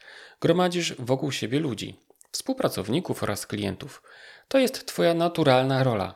Gromadzisz 0.42 0.96
wokół 1.00 1.32
siebie 1.32 1.60
ludzi, 1.60 2.00
współpracowników 2.32 3.24
oraz 3.24 3.48
klientów. 3.48 4.04
To 4.48 4.60
jest 4.60 4.86
Twoja 4.86 5.14
naturalna 5.14 5.84
rola. 5.84 6.14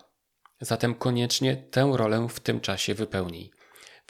Zatem 0.62 0.96
koniecznie 0.96 1.56
tę 1.56 1.92
rolę 1.96 2.28
w 2.30 2.40
tym 2.40 2.62
czasie 2.62 2.94
wypełnij. 2.94 3.52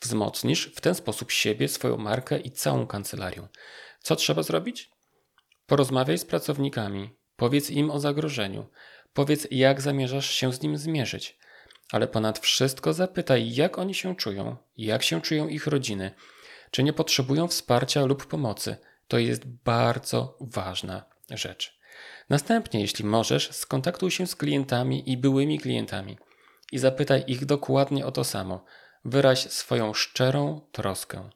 Wzmocnisz 0.01 0.73
w 0.75 0.81
ten 0.81 0.95
sposób 0.95 1.31
siebie, 1.31 1.67
swoją 1.67 1.97
markę 1.97 2.39
i 2.39 2.51
całą 2.51 2.87
kancelarię. 2.87 3.47
Co 3.99 4.15
trzeba 4.15 4.43
zrobić? 4.43 4.94
Porozmawiaj 5.67 6.17
z 6.17 6.25
pracownikami, 6.25 7.15
powiedz 7.35 7.69
im 7.69 7.91
o 7.91 7.99
zagrożeniu, 7.99 8.65
powiedz 9.13 9.47
jak 9.51 9.81
zamierzasz 9.81 10.31
się 10.31 10.53
z 10.53 10.61
nim 10.61 10.77
zmierzyć, 10.77 11.37
ale 11.91 12.07
ponad 12.07 12.39
wszystko 12.39 12.93
zapytaj, 12.93 13.53
jak 13.53 13.77
oni 13.77 13.93
się 13.93 14.15
czują, 14.15 14.57
jak 14.77 15.03
się 15.03 15.21
czują 15.21 15.47
ich 15.47 15.67
rodziny, 15.67 16.11
czy 16.71 16.83
nie 16.83 16.93
potrzebują 16.93 17.47
wsparcia 17.47 18.05
lub 18.05 18.25
pomocy. 18.25 18.77
To 19.07 19.17
jest 19.17 19.45
bardzo 19.47 20.37
ważna 20.41 21.05
rzecz. 21.29 21.79
Następnie, 22.29 22.81
jeśli 22.81 23.05
możesz, 23.05 23.51
skontaktuj 23.51 24.11
się 24.11 24.27
z 24.27 24.35
klientami 24.35 25.11
i 25.11 25.17
byłymi 25.17 25.59
klientami 25.59 26.17
i 26.71 26.79
zapytaj 26.79 27.23
ich 27.27 27.45
dokładnie 27.45 28.05
o 28.05 28.11
to 28.11 28.23
samo. 28.23 28.65
Wyraź 29.05 29.39
swoją 29.39 29.93
szczerą 29.93 30.61
troskę. 30.71 31.29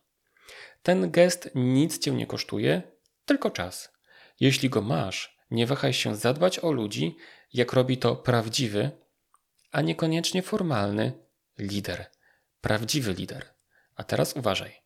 Ten 0.84 1.12
gest 1.12 1.50
nic 1.56 2.00
cię 2.00 2.12
nie 2.12 2.28
kosztuje, 2.28 2.82
tylko 3.26 3.52
czas. 3.52 3.99
Jeśli 4.40 4.70
go 4.70 4.82
masz, 4.82 5.38
nie 5.52 5.68
wahaj 5.68 5.94
się 5.94 6.16
zadbać 6.16 6.60
o 6.60 6.72
ludzi, 6.72 7.18
jak 7.54 7.74
robi 7.74 7.98
to 7.98 8.16
prawdziwy, 8.16 8.92
a 9.72 9.82
niekoniecznie 9.82 10.42
formalny 10.42 11.14
lider. 11.58 12.06
Prawdziwy 12.62 13.14
lider. 13.14 13.46
A 13.96 14.04
teraz 14.04 14.34
uważaj. 14.34 14.82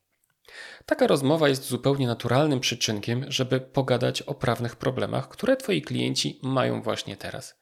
Taka 0.85 1.07
rozmowa 1.07 1.49
jest 1.49 1.63
zupełnie 1.63 2.07
naturalnym 2.07 2.59
przyczynkiem, 2.59 3.25
żeby 3.27 3.59
pogadać 3.61 4.21
o 4.21 4.33
prawnych 4.33 4.75
problemach, 4.75 5.29
które 5.29 5.57
Twoi 5.57 5.81
klienci 5.81 6.39
mają 6.43 6.81
właśnie 6.81 7.17
teraz. 7.17 7.59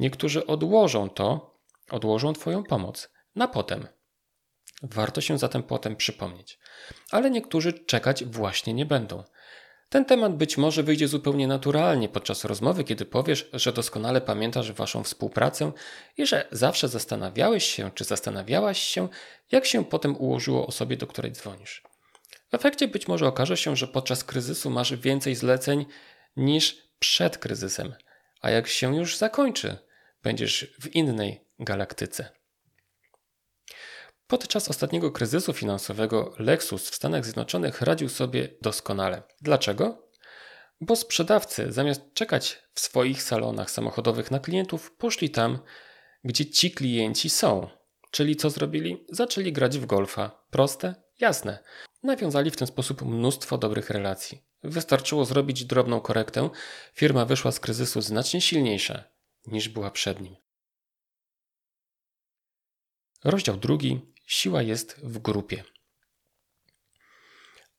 Niektórzy 0.00 0.46
odłożą 0.46 1.10
to, 1.10 1.58
odłożą 1.90 2.32
Twoją 2.32 2.64
pomoc 2.64 3.08
na 3.34 3.48
potem. 3.48 3.88
Warto 4.82 5.20
się 5.20 5.38
zatem 5.38 5.62
potem 5.62 5.96
przypomnieć. 5.96 6.58
Ale 7.10 7.30
niektórzy 7.30 7.72
czekać 7.72 8.24
właśnie 8.24 8.74
nie 8.74 8.86
będą. 8.86 9.24
Ten 9.88 10.04
temat 10.04 10.36
być 10.36 10.58
może 10.58 10.82
wyjdzie 10.82 11.08
zupełnie 11.08 11.46
naturalnie 11.48 12.08
podczas 12.08 12.44
rozmowy, 12.44 12.84
kiedy 12.84 13.04
powiesz, 13.04 13.50
że 13.52 13.72
doskonale 13.72 14.20
pamiętasz 14.20 14.72
Waszą 14.72 15.02
współpracę 15.02 15.72
i 16.16 16.26
że 16.26 16.48
zawsze 16.52 16.88
zastanawiałeś 16.88 17.64
się, 17.64 17.90
czy 17.94 18.04
zastanawiałaś 18.04 18.78
się, 18.78 19.08
jak 19.52 19.66
się 19.66 19.84
potem 19.84 20.16
ułożyło 20.16 20.66
osobie, 20.66 20.96
do 20.96 21.06
której 21.06 21.32
dzwonisz. 21.32 21.82
W 22.50 22.54
efekcie 22.54 22.88
być 22.88 23.08
może 23.08 23.26
okaże 23.26 23.56
się, 23.56 23.76
że 23.76 23.88
podczas 23.88 24.24
kryzysu 24.24 24.70
masz 24.70 24.94
więcej 24.94 25.34
zleceń 25.34 25.86
niż 26.36 26.76
przed 26.98 27.38
kryzysem, 27.38 27.94
a 28.40 28.50
jak 28.50 28.68
się 28.68 28.96
już 28.96 29.16
zakończy, 29.16 29.76
będziesz 30.22 30.74
w 30.80 30.94
innej 30.94 31.44
galaktyce. 31.58 32.35
Podczas 34.26 34.68
ostatniego 34.68 35.10
kryzysu 35.10 35.52
finansowego 35.52 36.34
Lexus 36.38 36.90
w 36.90 36.94
Stanach 36.94 37.24
Zjednoczonych 37.24 37.80
radził 37.80 38.08
sobie 38.08 38.48
doskonale. 38.62 39.22
Dlaczego? 39.40 40.08
Bo 40.80 40.96
sprzedawcy 40.96 41.72
zamiast 41.72 42.14
czekać 42.14 42.62
w 42.74 42.80
swoich 42.80 43.22
salonach 43.22 43.70
samochodowych 43.70 44.30
na 44.30 44.40
klientów, 44.40 44.96
poszli 44.96 45.30
tam, 45.30 45.58
gdzie 46.24 46.46
ci 46.46 46.70
klienci 46.70 47.30
są. 47.30 47.68
Czyli 48.10 48.36
co 48.36 48.50
zrobili? 48.50 49.04
Zaczęli 49.08 49.52
grać 49.52 49.78
w 49.78 49.86
golfa. 49.86 50.44
Proste? 50.50 50.94
Jasne. 51.20 51.58
Nawiązali 52.02 52.50
w 52.50 52.56
ten 52.56 52.68
sposób 52.68 53.02
mnóstwo 53.02 53.58
dobrych 53.58 53.90
relacji. 53.90 54.42
Wystarczyło 54.62 55.24
zrobić 55.24 55.64
drobną 55.64 56.00
korektę, 56.00 56.50
firma 56.94 57.24
wyszła 57.24 57.52
z 57.52 57.60
kryzysu 57.60 58.00
znacznie 58.00 58.40
silniejsza 58.40 59.04
niż 59.46 59.68
była 59.68 59.90
przed 59.90 60.20
nim. 60.20 60.36
Rozdział 63.24 63.56
drugi. 63.56 64.15
Siła 64.26 64.62
jest 64.62 65.00
w 65.02 65.18
grupie. 65.18 65.64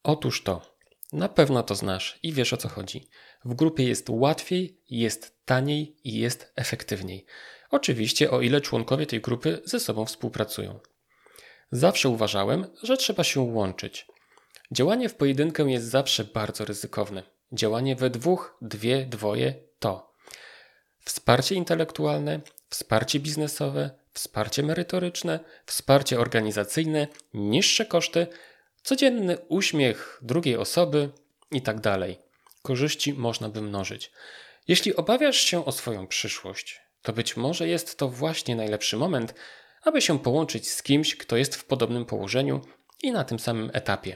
Otóż 0.03 0.43
to, 0.43 0.77
na 1.13 1.29
pewno 1.29 1.63
to 1.63 1.75
znasz 1.75 2.19
i 2.23 2.33
wiesz 2.33 2.53
o 2.53 2.57
co 2.57 2.69
chodzi. 2.69 3.09
W 3.45 3.53
grupie 3.53 3.83
jest 3.83 4.09
łatwiej, 4.09 4.81
jest 4.89 5.45
taniej 5.45 5.97
i 6.03 6.17
jest 6.17 6.51
efektywniej. 6.55 7.25
Oczywiście, 7.69 8.31
o 8.31 8.41
ile 8.41 8.61
członkowie 8.61 9.05
tej 9.05 9.21
grupy 9.21 9.61
ze 9.65 9.79
sobą 9.79 10.05
współpracują. 10.05 10.79
Zawsze 11.71 12.09
uważałem, 12.09 12.67
że 12.83 12.97
trzeba 12.97 13.23
się 13.23 13.41
łączyć. 13.41 14.07
Działanie 14.71 15.09
w 15.09 15.15
pojedynkę 15.15 15.63
jest 15.63 15.85
zawsze 15.85 16.23
bardzo 16.23 16.65
ryzykowne. 16.65 17.23
Działanie 17.51 17.95
we 17.95 18.09
dwóch, 18.09 18.57
dwie, 18.61 19.05
dwoje 19.05 19.53
to 19.79 20.13
wsparcie 21.07 21.55
intelektualne, 21.55 22.41
wsparcie 22.69 23.19
biznesowe, 23.19 23.89
wsparcie 24.17 24.63
merytoryczne, 24.63 25.39
wsparcie 25.65 26.19
organizacyjne, 26.19 27.07
niższe 27.33 27.85
koszty, 27.85 28.27
codzienny 28.83 29.37
uśmiech 29.37 30.19
drugiej 30.21 30.57
osoby 30.57 31.09
itd. 31.51 31.81
Tak 31.81 32.01
Korzyści 32.61 33.13
można 33.13 33.49
by 33.49 33.61
mnożyć. 33.61 34.11
Jeśli 34.67 34.95
obawiasz 34.95 35.37
się 35.37 35.65
o 35.65 35.71
swoją 35.71 36.07
przyszłość, 36.07 36.81
to 37.01 37.13
być 37.13 37.37
może 37.37 37.67
jest 37.67 37.97
to 37.97 38.09
właśnie 38.09 38.55
najlepszy 38.55 38.97
moment, 38.97 39.33
aby 39.81 40.01
się 40.01 40.19
połączyć 40.19 40.69
z 40.69 40.83
kimś, 40.83 41.15
kto 41.15 41.37
jest 41.37 41.55
w 41.55 41.65
podobnym 41.65 42.05
położeniu 42.05 42.61
i 43.03 43.11
na 43.11 43.23
tym 43.23 43.39
samym 43.39 43.71
etapie. 43.73 44.15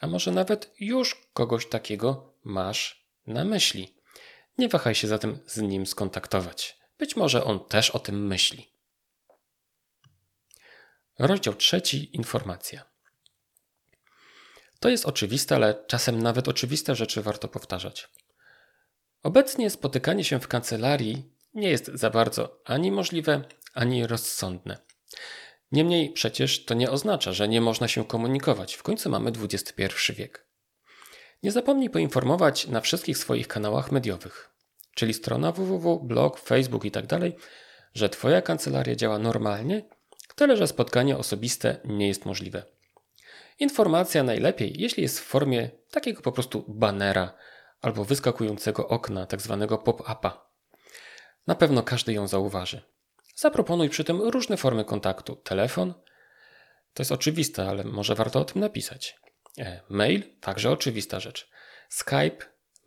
A 0.00 0.06
może 0.06 0.32
nawet 0.32 0.74
już 0.80 1.28
kogoś 1.32 1.66
takiego 1.66 2.32
masz 2.44 3.08
na 3.26 3.44
myśli. 3.44 3.94
Nie 4.58 4.68
wahaj 4.68 4.94
się 4.94 5.08
zatem 5.08 5.38
z 5.46 5.56
nim 5.56 5.86
skontaktować. 5.86 6.78
Być 6.98 7.16
może 7.16 7.44
on 7.44 7.64
też 7.64 7.90
o 7.90 7.98
tym 7.98 8.26
myśli. 8.26 8.77
Rozdział 11.18 11.54
trzeci 11.54 12.16
informacja. 12.16 12.84
To 14.80 14.88
jest 14.88 15.06
oczywiste, 15.06 15.54
ale 15.54 15.84
czasem 15.86 16.22
nawet 16.22 16.48
oczywiste 16.48 16.94
rzeczy 16.94 17.22
warto 17.22 17.48
powtarzać. 17.48 18.08
Obecnie 19.22 19.70
spotykanie 19.70 20.24
się 20.24 20.40
w 20.40 20.48
kancelarii 20.48 21.32
nie 21.54 21.70
jest 21.70 21.86
za 21.94 22.10
bardzo 22.10 22.60
ani 22.64 22.92
możliwe, 22.92 23.44
ani 23.74 24.06
rozsądne. 24.06 24.78
Niemniej 25.72 26.12
przecież 26.12 26.64
to 26.64 26.74
nie 26.74 26.90
oznacza, 26.90 27.32
że 27.32 27.48
nie 27.48 27.60
można 27.60 27.88
się 27.88 28.04
komunikować. 28.04 28.74
W 28.74 28.82
końcu 28.82 29.10
mamy 29.10 29.32
XXI 29.42 30.12
wiek. 30.12 30.46
Nie 31.42 31.52
zapomnij 31.52 31.90
poinformować 31.90 32.66
na 32.66 32.80
wszystkich 32.80 33.18
swoich 33.18 33.48
kanałach 33.48 33.92
mediowych, 33.92 34.50
czyli 34.94 35.14
strona 35.14 35.52
www, 35.52 36.00
blog, 36.00 36.40
Facebook 36.40 36.84
itd., 36.84 37.08
tak 37.08 37.40
że 37.94 38.08
Twoja 38.08 38.42
kancelaria 38.42 38.96
działa 38.96 39.18
normalnie, 39.18 39.82
tyle 40.38 40.56
że 40.56 40.66
spotkanie 40.66 41.16
osobiste 41.16 41.80
nie 41.84 42.08
jest 42.08 42.26
możliwe. 42.26 42.62
Informacja 43.58 44.22
najlepiej, 44.22 44.80
jeśli 44.80 45.02
jest 45.02 45.20
w 45.20 45.24
formie 45.24 45.70
takiego 45.90 46.22
po 46.22 46.32
prostu 46.32 46.64
banera 46.68 47.34
albo 47.80 48.04
wyskakującego 48.04 48.88
okna, 48.88 49.26
tak 49.26 49.40
zwanego 49.40 49.78
pop-upa. 49.78 50.48
Na 51.46 51.54
pewno 51.54 51.82
każdy 51.82 52.12
ją 52.12 52.26
zauważy. 52.26 52.82
Zaproponuj 53.34 53.88
przy 53.88 54.04
tym 54.04 54.22
różne 54.22 54.56
formy 54.56 54.84
kontaktu. 54.84 55.36
Telefon, 55.36 55.94
to 56.94 57.00
jest 57.00 57.12
oczywiste, 57.12 57.68
ale 57.68 57.84
może 57.84 58.14
warto 58.14 58.40
o 58.40 58.44
tym 58.44 58.60
napisać. 58.60 59.16
E, 59.58 59.80
mail, 59.88 60.22
także 60.40 60.70
oczywista 60.70 61.20
rzecz. 61.20 61.50
Skype, 61.88 62.38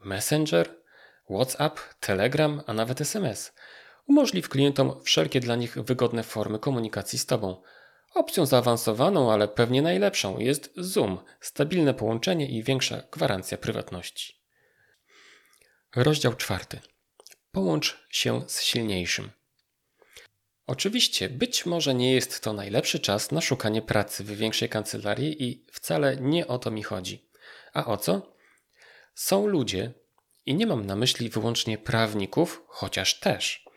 Messenger, 0.06 0.76
WhatsApp, 1.30 1.80
Telegram, 2.00 2.62
a 2.68 2.74
nawet 2.74 3.02
SMS. 3.02 3.54
Umożliw 4.12 4.50
klientom 4.50 5.04
wszelkie 5.04 5.40
dla 5.40 5.56
nich 5.56 5.76
wygodne 5.76 6.24
formy 6.24 6.60
komunikacji 6.60 7.20
z 7.20 7.26
Tobą. 7.26 7.62
Opcją 8.14 8.46
zaawansowaną, 8.46 9.32
ale 9.32 9.48
pewnie 9.48 9.82
najlepszą 9.82 10.40
jest 10.40 10.74
Zoom, 10.78 11.20
stabilne 11.42 11.94
połączenie 11.94 12.50
i 12.50 12.64
większa 12.64 13.04
gwarancja 13.12 13.58
prywatności. 13.58 14.42
Rozdział 15.96 16.34
czwarty. 16.34 16.80
Połącz 17.52 18.08
się 18.10 18.42
z 18.48 18.62
silniejszym. 18.62 19.32
Oczywiście, 20.68 21.30
być 21.30 21.66
może 21.66 21.94
nie 21.94 22.14
jest 22.14 22.44
to 22.44 22.54
najlepszy 22.54 23.00
czas 23.00 23.32
na 23.32 23.42
szukanie 23.42 23.82
pracy 23.82 24.24
w 24.24 24.32
większej 24.32 24.70
kancelarii 24.70 25.44
i 25.44 25.66
wcale 25.72 26.18
nie 26.18 26.48
o 26.48 26.60
to 26.60 26.72
mi 26.72 26.84
chodzi. 26.84 27.30
A 27.74 27.86
o 27.86 27.98
co? 27.98 28.36
Są 29.16 29.48
ludzie, 29.48 29.94
i 30.46 30.56
nie 30.56 30.68
mam 30.68 30.86
na 30.86 30.96
myśli 30.96 31.30
wyłącznie 31.30 31.78
prawników, 31.78 32.64
chociaż 32.68 33.20
też, 33.20 33.71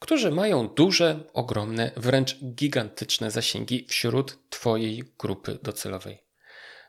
którzy 0.00 0.30
mają 0.30 0.68
duże, 0.68 1.24
ogromne, 1.32 1.90
wręcz 1.96 2.36
gigantyczne 2.44 3.30
zasięgi 3.30 3.86
wśród 3.88 4.38
Twojej 4.50 5.04
grupy 5.18 5.58
docelowej. 5.62 6.24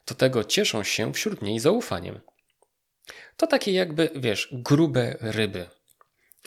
Do 0.07 0.15
tego 0.15 0.43
cieszą 0.43 0.83
się 0.83 1.13
wśród 1.13 1.41
niej 1.41 1.59
zaufaniem. 1.59 2.19
To 3.37 3.47
takie 3.47 3.71
jakby, 3.71 4.09
wiesz, 4.15 4.49
grube 4.51 5.17
ryby. 5.19 5.69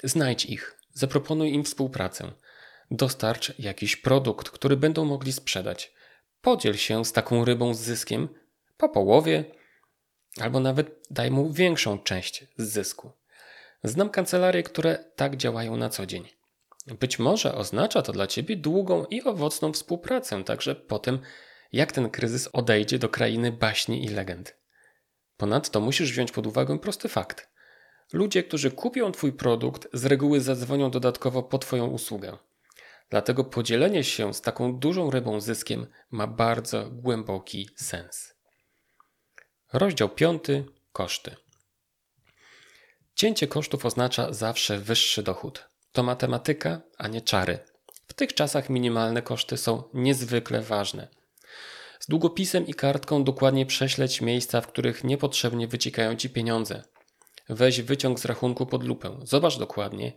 Znajdź 0.03 0.47
ich, 0.47 0.79
zaproponuj 0.93 1.53
im 1.53 1.65
współpracę 1.65 2.33
dostarcz 2.91 3.59
jakiś 3.59 3.97
produkt, 3.97 4.51
który 4.51 4.77
będą 4.77 5.05
mogli 5.05 5.33
sprzedać. 5.33 5.93
Podziel 6.41 6.75
się 6.75 7.05
z 7.05 7.13
taką 7.13 7.45
rybą 7.45 7.75
z 7.75 7.81
zyskiem 7.81 8.29
po 8.77 8.89
połowie, 8.89 9.45
albo 10.41 10.61
nawet 10.61 11.07
daj 11.11 11.31
mu 11.31 11.53
większą 11.53 11.99
część 11.99 12.45
z 12.57 12.69
zysku. 12.69 13.13
Znam 13.85 14.11
kancelarie, 14.11 14.63
które 14.63 15.05
tak 15.17 15.37
działają 15.37 15.77
na 15.77 15.89
co 15.89 16.07
dzień. 16.07 16.29
Być 16.87 17.19
może 17.19 17.55
oznacza 17.55 18.03
to 18.03 18.13
dla 18.13 18.27
ciebie 18.27 18.57
długą 18.57 19.05
i 19.05 19.23
owocną 19.23 19.73
współpracę, 19.73 20.45
także 20.45 20.75
po 20.75 20.99
tym, 20.99 21.19
jak 21.73 21.93
ten 21.93 22.11
kryzys 22.11 22.49
odejdzie 22.53 22.99
do 22.99 23.09
krainy 23.09 23.53
baśni 23.53 24.05
i 24.05 24.09
legend. 24.09 24.57
Ponadto 25.37 25.81
musisz 25.81 26.13
wziąć 26.13 26.33
pod 26.33 26.47
uwagę 26.47 26.79
prosty 26.79 27.09
fakt. 27.09 27.49
Ludzie, 28.13 28.43
którzy 28.43 28.71
kupią 28.71 29.13
Twój 29.13 29.33
produkt, 29.33 29.89
z 29.93 30.05
reguły 30.05 30.41
zadzwonią 30.41 30.91
dodatkowo 30.91 31.43
po 31.43 31.59
Twoją 31.59 31.87
usługę. 31.87 32.39
Dlatego 33.11 33.45
podzielenie 33.45 34.05
się 34.05 34.35
z 34.35 34.41
taką 34.41 34.79
dużą 34.79 35.11
rybą 35.11 35.41
zyskiem 35.41 35.87
ma 36.11 36.27
bardzo 36.27 36.91
głęboki 36.91 37.69
sens. 37.77 38.35
Rozdział 39.73 40.09
5. 40.09 40.43
Koszty. 40.93 41.37
Cięcie 43.15 43.47
kosztów 43.47 43.87
oznacza 43.87 44.33
zawsze 44.33 44.79
wyższy 44.79 45.23
dochód. 45.23 45.74
To 45.95 46.03
matematyka, 46.03 46.81
a 46.99 47.09
nie 47.09 47.21
czary. 47.21 47.59
W 48.09 48.15
tych 48.15 48.35
czasach 48.35 48.71
minimalne 48.71 49.23
koszty 49.23 49.57
są 49.57 49.83
niezwykle 49.95 50.61
ważne. 50.61 51.09
Z 52.01 52.07
długopisem 52.07 52.67
i 52.67 52.75
kartką 52.75 53.25
dokładnie 53.25 53.67
prześleć 53.67 54.21
miejsca, 54.21 54.61
w 54.61 54.67
których 54.67 55.05
niepotrzebnie 55.05 55.69
wyciekają 55.69 56.17
ci 56.17 56.31
pieniądze. 56.31 56.83
Weź 57.49 57.83
wyciąg 57.83 58.21
z 58.21 58.25
rachunku 58.25 58.67
pod 58.67 58.85
lupę. 58.85 59.19
Zobacz 59.23 59.59
dokładnie, 59.59 60.13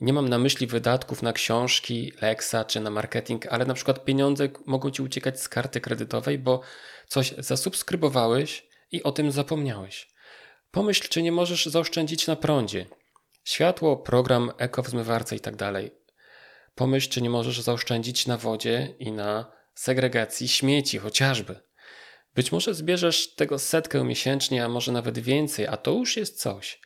nie 0.00 0.12
mam 0.12 0.28
na 0.28 0.38
myśli 0.38 0.66
wydatków 0.66 1.22
na 1.22 1.32
książki, 1.32 2.12
Lexa 2.22 2.64
czy 2.66 2.80
na 2.80 2.90
marketing, 2.90 3.46
ale 3.46 3.66
na 3.66 3.74
przykład 3.74 4.04
pieniądze 4.04 4.48
mogą 4.66 4.90
ci 4.90 5.02
uciekać 5.02 5.40
z 5.40 5.48
karty 5.48 5.80
kredytowej, 5.80 6.38
bo 6.38 6.60
coś 7.06 7.34
zasubskrybowałeś 7.38 8.66
i 8.92 9.02
o 9.02 9.12
tym 9.12 9.32
zapomniałeś. 9.32 10.08
Pomyśl, 10.70 11.08
czy 11.08 11.22
nie 11.22 11.32
możesz 11.32 11.66
zaoszczędzić 11.66 12.26
na 12.26 12.36
prądzie. 12.36 12.86
Światło, 13.48 13.96
program, 13.96 14.52
eko 14.58 14.82
w 14.82 14.88
zmywarce 14.88 15.36
i 15.36 15.40
tak 15.40 15.56
dalej. 15.56 15.90
Pomyśl, 16.74 17.08
czy 17.08 17.22
nie 17.22 17.30
możesz 17.30 17.60
zaoszczędzić 17.60 18.26
na 18.26 18.36
wodzie 18.36 18.94
i 18.98 19.12
na 19.12 19.52
segregacji 19.74 20.48
śmieci 20.48 20.98
chociażby. 20.98 21.60
Być 22.34 22.52
może 22.52 22.74
zbierzesz 22.74 23.34
tego 23.34 23.58
setkę 23.58 24.04
miesięcznie, 24.04 24.64
a 24.64 24.68
może 24.68 24.92
nawet 24.92 25.18
więcej, 25.18 25.66
a 25.66 25.76
to 25.76 25.92
już 25.92 26.16
jest 26.16 26.40
coś. 26.40 26.80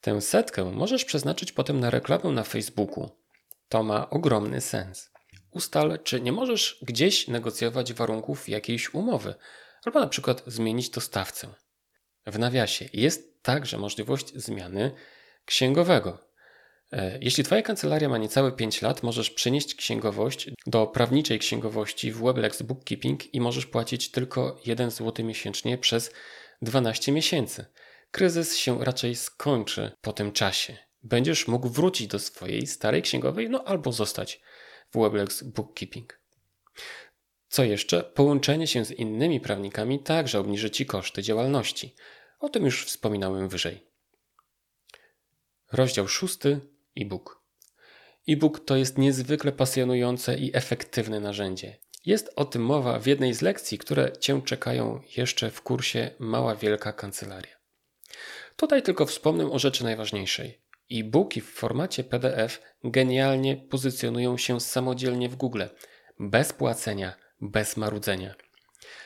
Tę 0.00 0.20
setkę 0.20 0.64
możesz 0.64 1.04
przeznaczyć 1.04 1.52
potem 1.52 1.80
na 1.80 1.90
reklamę 1.90 2.30
na 2.30 2.44
Facebooku. 2.44 3.10
To 3.68 3.82
ma 3.82 4.10
ogromny 4.10 4.60
sens. 4.60 5.10
Ustal, 5.50 5.98
czy 6.04 6.20
nie 6.20 6.32
możesz 6.32 6.78
gdzieś 6.82 7.28
negocjować 7.28 7.92
warunków 7.92 8.48
jakiejś 8.48 8.94
umowy, 8.94 9.34
albo 9.84 10.00
na 10.00 10.08
przykład 10.08 10.42
zmienić 10.46 10.90
dostawcę. 10.90 11.48
W 12.26 12.38
nawiasie 12.38 12.88
jest 12.92 13.42
także 13.42 13.78
możliwość 13.78 14.32
zmiany 14.34 14.92
księgowego. 15.46 16.18
E, 16.92 17.18
jeśli 17.20 17.44
Twoja 17.44 17.62
kancelaria 17.62 18.08
ma 18.08 18.18
niecałe 18.18 18.52
5 18.52 18.82
lat, 18.82 19.02
możesz 19.02 19.30
przenieść 19.30 19.74
księgowość 19.74 20.50
do 20.66 20.86
prawniczej 20.86 21.38
księgowości 21.38 22.12
w 22.12 22.22
Weblex 22.22 22.62
Bookkeeping 22.62 23.34
i 23.34 23.40
możesz 23.40 23.66
płacić 23.66 24.10
tylko 24.10 24.60
1 24.66 24.90
zł 24.90 25.26
miesięcznie 25.26 25.78
przez 25.78 26.12
12 26.62 27.12
miesięcy 27.12 27.64
kryzys 28.10 28.56
się 28.56 28.84
raczej 28.84 29.14
skończy 29.14 29.92
po 30.00 30.12
tym 30.12 30.32
czasie. 30.32 30.76
Będziesz 31.02 31.48
mógł 31.48 31.68
wrócić 31.68 32.06
do 32.06 32.18
swojej 32.18 32.66
starej 32.66 33.02
księgowej, 33.02 33.50
no 33.50 33.64
albo 33.64 33.92
zostać 33.92 34.40
w 34.94 34.98
Weblex 34.98 35.42
Bookkeeping. 35.42 36.20
Co 37.48 37.64
jeszcze? 37.64 38.02
Połączenie 38.02 38.66
się 38.66 38.84
z 38.84 38.90
innymi 38.90 39.40
prawnikami 39.40 40.02
także 40.02 40.40
obniży 40.40 40.70
Ci 40.70 40.86
koszty 40.86 41.22
działalności. 41.22 41.94
O 42.40 42.48
tym 42.48 42.64
już 42.64 42.86
wspominałem 42.86 43.48
wyżej. 43.48 43.86
Rozdział 45.76 46.08
szósty 46.08 46.60
e-book. 46.96 47.42
E-book 48.28 48.64
to 48.64 48.76
jest 48.76 48.98
niezwykle 48.98 49.52
pasjonujące 49.52 50.38
i 50.38 50.56
efektywne 50.56 51.20
narzędzie. 51.20 51.78
Jest 52.06 52.32
o 52.36 52.44
tym 52.44 52.62
mowa 52.62 52.98
w 52.98 53.06
jednej 53.06 53.34
z 53.34 53.42
lekcji, 53.42 53.78
które 53.78 54.12
Cię 54.20 54.42
czekają 54.44 55.00
jeszcze 55.16 55.50
w 55.50 55.62
kursie 55.62 56.10
Mała 56.18 56.54
Wielka 56.54 56.92
Kancelaria. 56.92 57.56
Tutaj 58.56 58.82
tylko 58.82 59.06
wspomnę 59.06 59.50
o 59.50 59.58
rzeczy 59.58 59.84
najważniejszej. 59.84 60.60
E-booki 60.90 61.40
w 61.40 61.50
formacie 61.50 62.04
PDF 62.04 62.62
genialnie 62.84 63.56
pozycjonują 63.56 64.38
się 64.38 64.60
samodzielnie 64.60 65.28
w 65.28 65.36
Google, 65.36 65.62
bez 66.18 66.52
płacenia, 66.52 67.16
bez 67.40 67.76
marudzenia. 67.76 68.34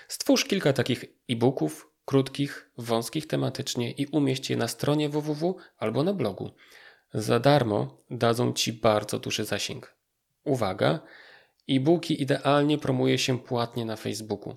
Stwórz 0.09 0.44
kilka 0.44 0.72
takich 0.72 1.04
e-booków, 1.30 1.89
krótkich, 2.11 2.70
wąskich 2.79 3.27
tematycznie 3.27 3.90
i 3.92 4.07
umieść 4.07 4.51
je 4.51 4.57
na 4.57 4.68
stronie 4.68 5.09
www 5.09 5.57
albo 5.79 6.05
na 6.05 6.14
blogu. 6.14 6.51
Za 7.14 7.40
darmo 7.40 8.03
dadzą 8.11 8.53
Ci 8.53 8.73
bardzo 8.73 9.18
duży 9.18 9.44
zasięg. 9.44 9.94
Uwaga! 10.44 11.01
E-booki 11.68 12.23
idealnie 12.23 12.79
promuje 12.79 13.18
się 13.18 13.38
płatnie 13.38 13.85
na 13.85 13.96
Facebooku. 13.96 14.57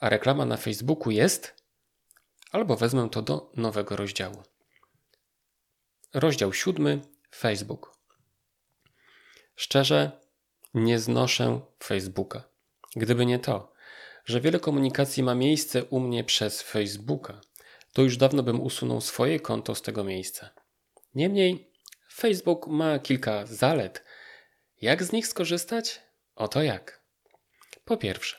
A 0.00 0.08
reklama 0.08 0.44
na 0.44 0.56
Facebooku 0.56 1.10
jest? 1.10 1.54
Albo 2.52 2.76
wezmę 2.76 3.08
to 3.10 3.22
do 3.22 3.52
nowego 3.56 3.96
rozdziału. 3.96 4.42
Rozdział 6.14 6.52
siódmy 6.52 7.00
Facebook. 7.34 7.98
Szczerze, 9.56 10.20
nie 10.74 10.98
znoszę 10.98 11.60
Facebooka. 11.82 12.44
Gdyby 12.96 13.26
nie 13.26 13.38
to, 13.38 13.73
że 14.24 14.40
wiele 14.40 14.60
komunikacji 14.60 15.22
ma 15.22 15.34
miejsce 15.34 15.84
u 15.84 16.00
mnie 16.00 16.24
przez 16.24 16.62
Facebooka, 16.62 17.40
to 17.92 18.02
już 18.02 18.16
dawno 18.16 18.42
bym 18.42 18.60
usunął 18.60 19.00
swoje 19.00 19.40
konto 19.40 19.74
z 19.74 19.82
tego 19.82 20.04
miejsca. 20.04 20.50
Niemniej, 21.14 21.70
Facebook 22.14 22.66
ma 22.66 22.98
kilka 22.98 23.46
zalet. 23.46 24.04
Jak 24.80 25.04
z 25.04 25.12
nich 25.12 25.26
skorzystać? 25.26 26.00
Oto 26.34 26.62
jak. 26.62 27.04
Po 27.84 27.96
pierwsze, 27.96 28.36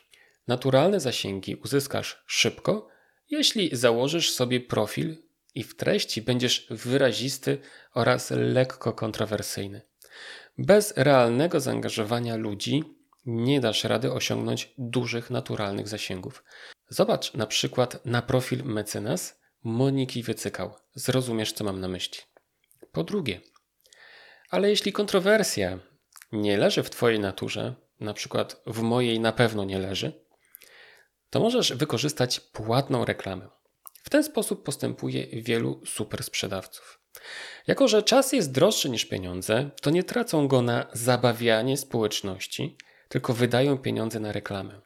naturalne 0.47 0.99
zasięgi 0.99 1.55
uzyskasz 1.55 2.23
szybko, 2.27 2.87
jeśli 3.29 3.75
założysz 3.75 4.31
sobie 4.31 4.59
profil 4.59 5.17
i 5.55 5.63
w 5.63 5.75
treści 5.75 6.21
będziesz 6.21 6.67
wyrazisty 6.69 7.57
oraz 7.93 8.31
lekko 8.31 8.93
kontrowersyjny. 8.93 9.81
Bez 10.57 10.93
realnego 10.97 11.59
zaangażowania 11.59 12.35
ludzi 12.35 12.83
nie 13.25 13.61
dasz 13.61 13.83
rady 13.83 14.11
osiągnąć 14.11 14.73
dużych 14.77 15.29
naturalnych 15.29 15.87
zasięgów. 15.87 16.43
Zobacz 16.89 17.33
na 17.33 17.47
przykład 17.47 18.05
na 18.05 18.21
profil 18.21 18.63
mecenas 18.63 19.41
Moniki 19.63 20.23
Wycykał. 20.23 20.73
Zrozumiesz, 20.95 21.53
co 21.53 21.63
mam 21.63 21.79
na 21.79 21.87
myśli. 21.87 22.19
Po 22.91 23.03
drugie, 23.03 23.41
ale 24.49 24.69
jeśli 24.69 24.93
kontrowersja 24.93 25.79
nie 26.31 26.57
leży 26.57 26.83
w 26.83 26.89
Twojej 26.89 27.19
naturze, 27.19 27.75
na 27.99 28.13
przykład 28.13 28.61
w 28.67 28.81
mojej 28.81 29.19
na 29.19 29.31
pewno 29.31 29.63
nie 29.63 29.79
leży, 29.79 30.25
to 31.29 31.39
możesz 31.39 31.73
wykorzystać 31.73 32.39
płatną 32.39 33.05
reklamę. 33.05 33.47
W 34.03 34.09
ten 34.09 34.23
sposób 34.23 34.63
postępuje 34.63 35.41
wielu 35.41 35.81
super 35.85 36.23
sprzedawców. 36.23 36.99
Jako, 37.67 37.87
że 37.87 38.03
czas 38.03 38.33
jest 38.33 38.51
droższy 38.51 38.89
niż 38.89 39.05
pieniądze, 39.05 39.69
to 39.81 39.89
nie 39.89 40.03
tracą 40.03 40.47
go 40.47 40.61
na 40.61 40.87
zabawianie 40.93 41.77
społeczności, 41.77 42.77
tylko 43.07 43.33
wydają 43.33 43.77
pieniądze 43.77 44.19
na 44.19 44.31
reklamę. 44.31 44.81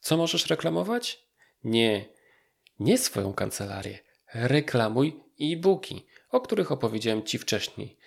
Co 0.00 0.16
możesz 0.16 0.46
reklamować? 0.46 1.24
Nie, 1.64 2.08
nie 2.80 2.98
swoją 2.98 3.34
kancelarię. 3.34 3.98
Reklamuj 4.34 5.20
e-booki, 5.40 6.06
o 6.30 6.40
których 6.40 6.72
opowiedziałem 6.72 7.22
Ci 7.22 7.38
wcześniej. 7.38 7.98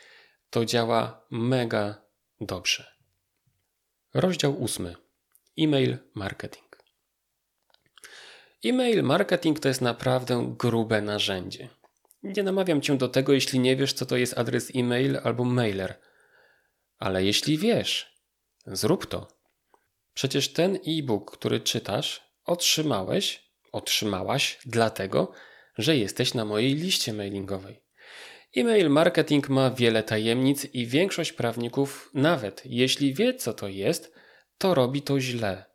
To 0.49 0.65
działa 0.65 1.25
mega 1.31 2.01
dobrze. 2.41 2.91
Rozdział 4.13 4.61
ósmy. 4.61 4.95
E-mail 5.57 5.97
marketing. 6.13 6.83
E-mail 8.65 9.03
marketing 9.03 9.59
to 9.59 9.67
jest 9.67 9.81
naprawdę 9.81 10.55
grube 10.59 11.01
narzędzie. 11.01 11.69
Nie 12.23 12.43
namawiam 12.43 12.81
cię 12.81 12.97
do 12.97 13.09
tego, 13.09 13.33
jeśli 13.33 13.59
nie 13.59 13.75
wiesz, 13.75 13.93
co 13.93 14.05
to 14.05 14.17
jest 14.17 14.37
adres 14.37 14.71
e-mail 14.75 15.19
albo 15.23 15.43
mailer. 15.43 15.99
Ale 16.99 17.23
jeśli 17.23 17.57
wiesz, 17.57 18.21
zrób 18.65 19.05
to. 19.05 19.36
Przecież 20.17 20.53
ten 20.53 20.75
e-book, 20.75 21.31
który 21.31 21.59
czytasz, 21.59 22.21
otrzymałeś, 22.45 23.43
otrzymałaś 23.71 24.59
dlatego, 24.65 25.31
że 25.77 25.97
jesteś 25.97 26.33
na 26.33 26.45
mojej 26.45 26.75
liście 26.75 27.13
mailingowej. 27.13 27.81
E-mail 28.55 28.89
marketing 28.89 29.49
ma 29.49 29.71
wiele 29.71 30.03
tajemnic 30.03 30.65
i 30.73 30.85
większość 30.85 31.33
prawników, 31.33 32.09
nawet 32.13 32.61
jeśli 32.65 33.13
wie, 33.13 33.33
co 33.33 33.53
to 33.53 33.67
jest, 33.67 34.13
to 34.57 34.73
robi 34.73 35.01
to 35.01 35.19
źle. 35.19 35.65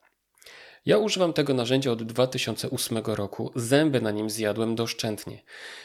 Ja 0.87 0.99
używam 0.99 1.33
tego 1.33 1.55
narzędzia 1.55 1.91
od 1.91 2.03
2008 2.03 2.99
roku. 2.99 3.53
Zęby 3.55 4.01
na 4.01 4.11
nim 4.11 4.31
zjadłem 4.31 4.75
doszczętnie. 4.75 5.43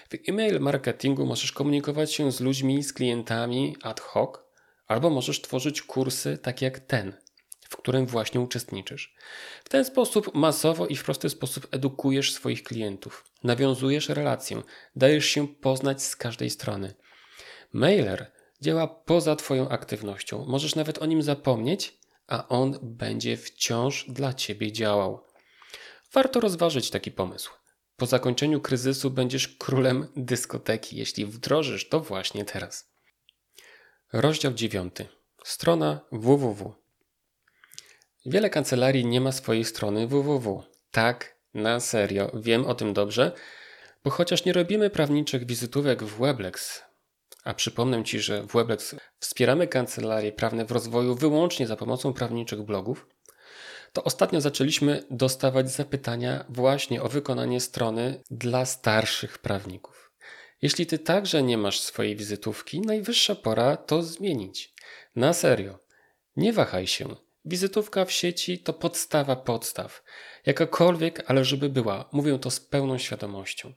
W 0.09 0.29
e-mail 0.29 0.59
marketingu 0.59 1.25
możesz 1.25 1.51
komunikować 1.51 2.13
się 2.13 2.31
z 2.31 2.39
ludźmi, 2.39 2.83
z 2.83 2.93
klientami 2.93 3.75
ad 3.81 3.99
hoc, 3.99 4.39
albo 4.87 5.09
możesz 5.09 5.41
tworzyć 5.41 5.81
kursy 5.81 6.37
tak 6.37 6.61
jak 6.61 6.79
ten, 6.79 7.13
w 7.69 7.77
którym 7.77 8.05
właśnie 8.05 8.41
uczestniczysz. 8.41 9.15
W 9.63 9.69
ten 9.69 9.85
sposób 9.85 10.35
masowo 10.35 10.87
i 10.87 10.95
w 10.95 11.03
prosty 11.03 11.29
sposób 11.29 11.67
edukujesz 11.71 12.33
swoich 12.33 12.63
klientów, 12.63 13.23
nawiązujesz 13.43 14.09
relację, 14.09 14.61
dajesz 14.95 15.25
się 15.25 15.47
poznać 15.47 16.03
z 16.03 16.15
każdej 16.15 16.49
strony. 16.49 16.93
Mailer 17.73 18.31
działa 18.61 18.87
poza 18.87 19.35
Twoją 19.35 19.69
aktywnością. 19.69 20.45
Możesz 20.47 20.75
nawet 20.75 21.01
o 21.01 21.05
nim 21.05 21.21
zapomnieć, 21.21 21.97
a 22.27 22.47
on 22.47 22.79
będzie 22.81 23.37
wciąż 23.37 24.05
dla 24.09 24.33
Ciebie 24.33 24.71
działał. 24.71 25.23
Warto 26.13 26.39
rozważyć 26.39 26.89
taki 26.89 27.11
pomysł. 27.11 27.51
Po 27.97 28.05
zakończeniu 28.05 28.61
kryzysu 28.61 29.11
będziesz 29.11 29.47
królem 29.47 30.07
dyskoteki, 30.15 30.97
jeśli 30.97 31.25
wdrożysz 31.25 31.89
to 31.89 31.99
właśnie 31.99 32.45
teraz. 32.45 32.91
Rozdział 34.13 34.53
9. 34.53 34.95
Strona 35.43 35.99
www. 36.11 36.73
Wiele 38.29 38.49
kancelarii 38.49 39.05
nie 39.05 39.21
ma 39.21 39.31
swojej 39.31 39.65
strony 39.65 40.07
www. 40.07 40.63
Tak, 40.91 41.37
na 41.53 41.79
serio, 41.79 42.31
wiem 42.33 42.65
o 42.65 42.75
tym 42.75 42.93
dobrze, 42.93 43.31
bo 44.03 44.11
chociaż 44.11 44.45
nie 44.45 44.53
robimy 44.53 44.89
prawniczych 44.89 45.45
wizytówek 45.45 46.03
w 46.03 46.19
Weblex, 46.19 46.83
a 47.43 47.53
przypomnę 47.53 48.03
Ci, 48.03 48.19
że 48.19 48.43
w 48.43 48.47
Weblex 48.47 48.95
wspieramy 49.19 49.67
kancelarie 49.67 50.31
prawne 50.31 50.65
w 50.65 50.71
rozwoju 50.71 51.15
wyłącznie 51.15 51.67
za 51.67 51.75
pomocą 51.75 52.13
prawniczych 52.13 52.61
blogów, 52.61 53.07
to 53.93 54.03
ostatnio 54.03 54.41
zaczęliśmy 54.41 55.03
dostawać 55.11 55.71
zapytania 55.71 56.45
właśnie 56.49 57.03
o 57.03 57.07
wykonanie 57.07 57.59
strony 57.59 58.23
dla 58.31 58.65
starszych 58.65 59.37
prawników. 59.37 60.11
Jeśli 60.61 60.85
Ty 60.85 60.99
także 60.99 61.43
nie 61.43 61.57
masz 61.57 61.79
swojej 61.79 62.15
wizytówki, 62.15 62.81
najwyższa 62.81 63.35
pora 63.35 63.77
to 63.77 64.03
zmienić. 64.03 64.73
Na 65.15 65.33
serio. 65.33 65.79
Nie 66.35 66.53
wahaj 66.53 66.87
się. 66.87 67.26
Wizytówka 67.47 68.05
w 68.05 68.11
sieci 68.11 68.59
to 68.59 68.73
podstawa 68.73 69.35
podstaw. 69.35 70.03
Jakakolwiek, 70.45 71.23
ale 71.27 71.45
żeby 71.45 71.69
była. 71.69 72.09
Mówię 72.11 72.39
to 72.39 72.51
z 72.51 72.59
pełną 72.59 72.97
świadomością. 72.97 73.73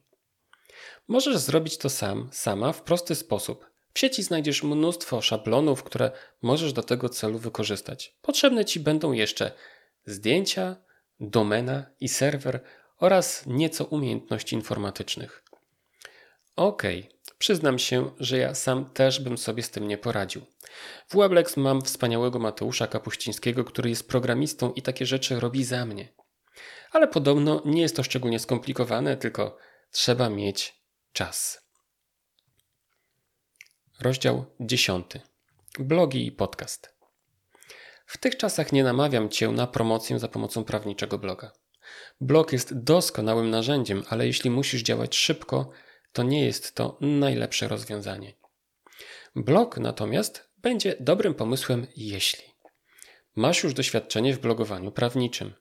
Możesz 1.09 1.37
zrobić 1.37 1.79
to 1.79 1.91
sam, 1.91 2.29
sama 2.33 2.73
w 2.73 2.83
prosty 2.83 3.15
sposób. 3.15 3.71
W 3.95 3.99
sieci 3.99 4.23
znajdziesz 4.23 4.63
mnóstwo 4.63 5.23
szablonów, 5.23 5.83
które 5.83 6.11
możesz 6.43 6.73
do 6.73 6.83
tego 6.83 7.09
celu 7.09 7.39
wykorzystać. 7.39 8.17
Potrzebne 8.23 8.65
Ci 8.65 8.81
będą 8.81 9.13
jeszcze 9.13 9.53
zdjęcia, 10.07 10.77
domena 11.21 11.87
i 12.01 12.09
serwer 12.09 12.61
oraz 12.99 13.45
nieco 13.47 13.85
umiejętności 13.85 14.57
informatycznych. 14.57 15.45
Ok, 16.57 16.83
przyznam 17.41 17.79
się, 17.79 18.11
że 18.19 18.39
ja 18.39 18.55
sam 18.55 18.91
też 18.91 19.21
bym 19.21 19.39
sobie 19.39 19.63
z 19.63 19.71
tym 19.71 19.89
nie 19.89 19.99
poradził. 19.99 20.43
W 21.09 21.17
Weblex 21.17 21.57
mam 21.57 21.83
wspaniałego 21.83 22.39
Mateusza 22.39 22.87
Kapuścińskiego, 22.87 23.65
który 23.65 23.91
jest 23.91 24.09
programistą 24.09 24.73
i 24.73 24.83
takie 24.83 25.07
rzeczy 25.07 25.41
robi 25.41 25.65
za 25.65 25.87
mnie. 25.87 26.09
Ale 26.93 27.09
podobno 27.09 27.63
nie 27.65 27.83
jest 27.83 27.97
to 27.97 28.03
szczególnie 28.03 28.39
skomplikowane, 28.39 29.17
tylko 29.17 29.57
trzeba 29.91 30.31
mieć 30.31 30.83
czas. 31.13 31.65
Rozdział 34.01 34.45
10. 34.61 35.07
Blogi 35.79 36.27
i 36.27 36.33
podcast. 36.33 36.95
W 38.07 38.19
tych 38.19 38.37
czasach 38.37 38.73
nie 38.73 38.85
namawiam 38.85 39.29
Cię 39.29 39.49
na 39.49 39.67
promocję 39.67 40.19
za 40.19 40.29
pomocą 40.29 40.65
prawniczego 40.65 41.19
bloga. 41.19 41.53
Blog 42.21 42.53
jest 42.53 42.83
doskonałym 42.83 43.51
narzędziem, 43.51 44.03
ale 44.09 44.27
jeśli 44.27 44.51
musisz 44.51 44.83
działać 44.83 45.17
szybko, 45.17 45.71
to 46.13 46.23
nie 46.23 46.45
jest 46.45 46.75
to 46.75 46.99
najlepsze 47.01 47.69
rozwiązanie. 47.69 48.33
Blog 49.37 49.79
natomiast 49.79 50.51
będzie 50.59 50.97
dobrym 51.01 51.35
pomysłem, 51.35 51.87
jeśli 51.97 52.45
masz 53.37 53.63
już 53.63 53.75
doświadczenie 53.75 54.35
w 54.35 54.41
blogowaniu 54.41 54.93
prawniczym, 54.93 55.53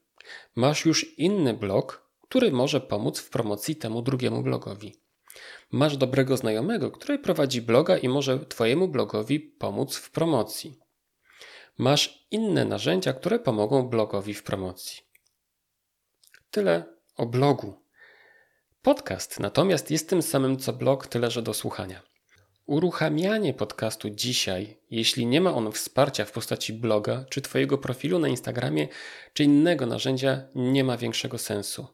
masz 0.55 0.85
już 0.85 1.17
inny 1.17 1.53
blog, 1.53 2.09
który 2.21 2.51
może 2.51 2.81
pomóc 2.81 3.19
w 3.19 3.29
promocji 3.29 3.75
temu 3.75 4.01
drugiemu 4.01 4.43
blogowi 4.43 4.99
Masz 5.71 5.97
dobrego 5.97 6.37
znajomego, 6.37 6.91
który 6.91 7.19
prowadzi 7.19 7.61
bloga 7.61 7.97
i 7.97 8.09
może 8.09 8.45
Twojemu 8.45 8.87
blogowi 8.87 9.39
pomóc 9.39 9.95
w 9.95 10.11
promocji. 10.11 10.79
Masz 11.77 12.27
inne 12.31 12.65
narzędzia, 12.65 13.13
które 13.13 13.39
pomogą 13.39 13.83
blogowi 13.83 14.33
w 14.33 14.43
promocji. 14.43 15.01
Tyle 16.51 16.83
o 17.17 17.25
blogu. 17.25 17.73
Podcast 18.81 19.39
natomiast 19.39 19.91
jest 19.91 20.09
tym 20.09 20.21
samym 20.21 20.57
co 20.57 20.73
blog, 20.73 21.07
tyle 21.07 21.31
że 21.31 21.41
do 21.41 21.53
słuchania. 21.53 22.01
Uruchamianie 22.65 23.53
podcastu 23.53 24.09
dzisiaj, 24.09 24.77
jeśli 24.89 25.25
nie 25.25 25.41
ma 25.41 25.53
on 25.53 25.71
wsparcia 25.71 26.25
w 26.25 26.31
postaci 26.31 26.73
bloga, 26.73 27.25
czy 27.29 27.41
Twojego 27.41 27.77
profilu 27.77 28.19
na 28.19 28.27
Instagramie, 28.27 28.87
czy 29.33 29.43
innego 29.43 29.85
narzędzia, 29.85 30.47
nie 30.55 30.83
ma 30.83 30.97
większego 30.97 31.37
sensu. 31.37 31.87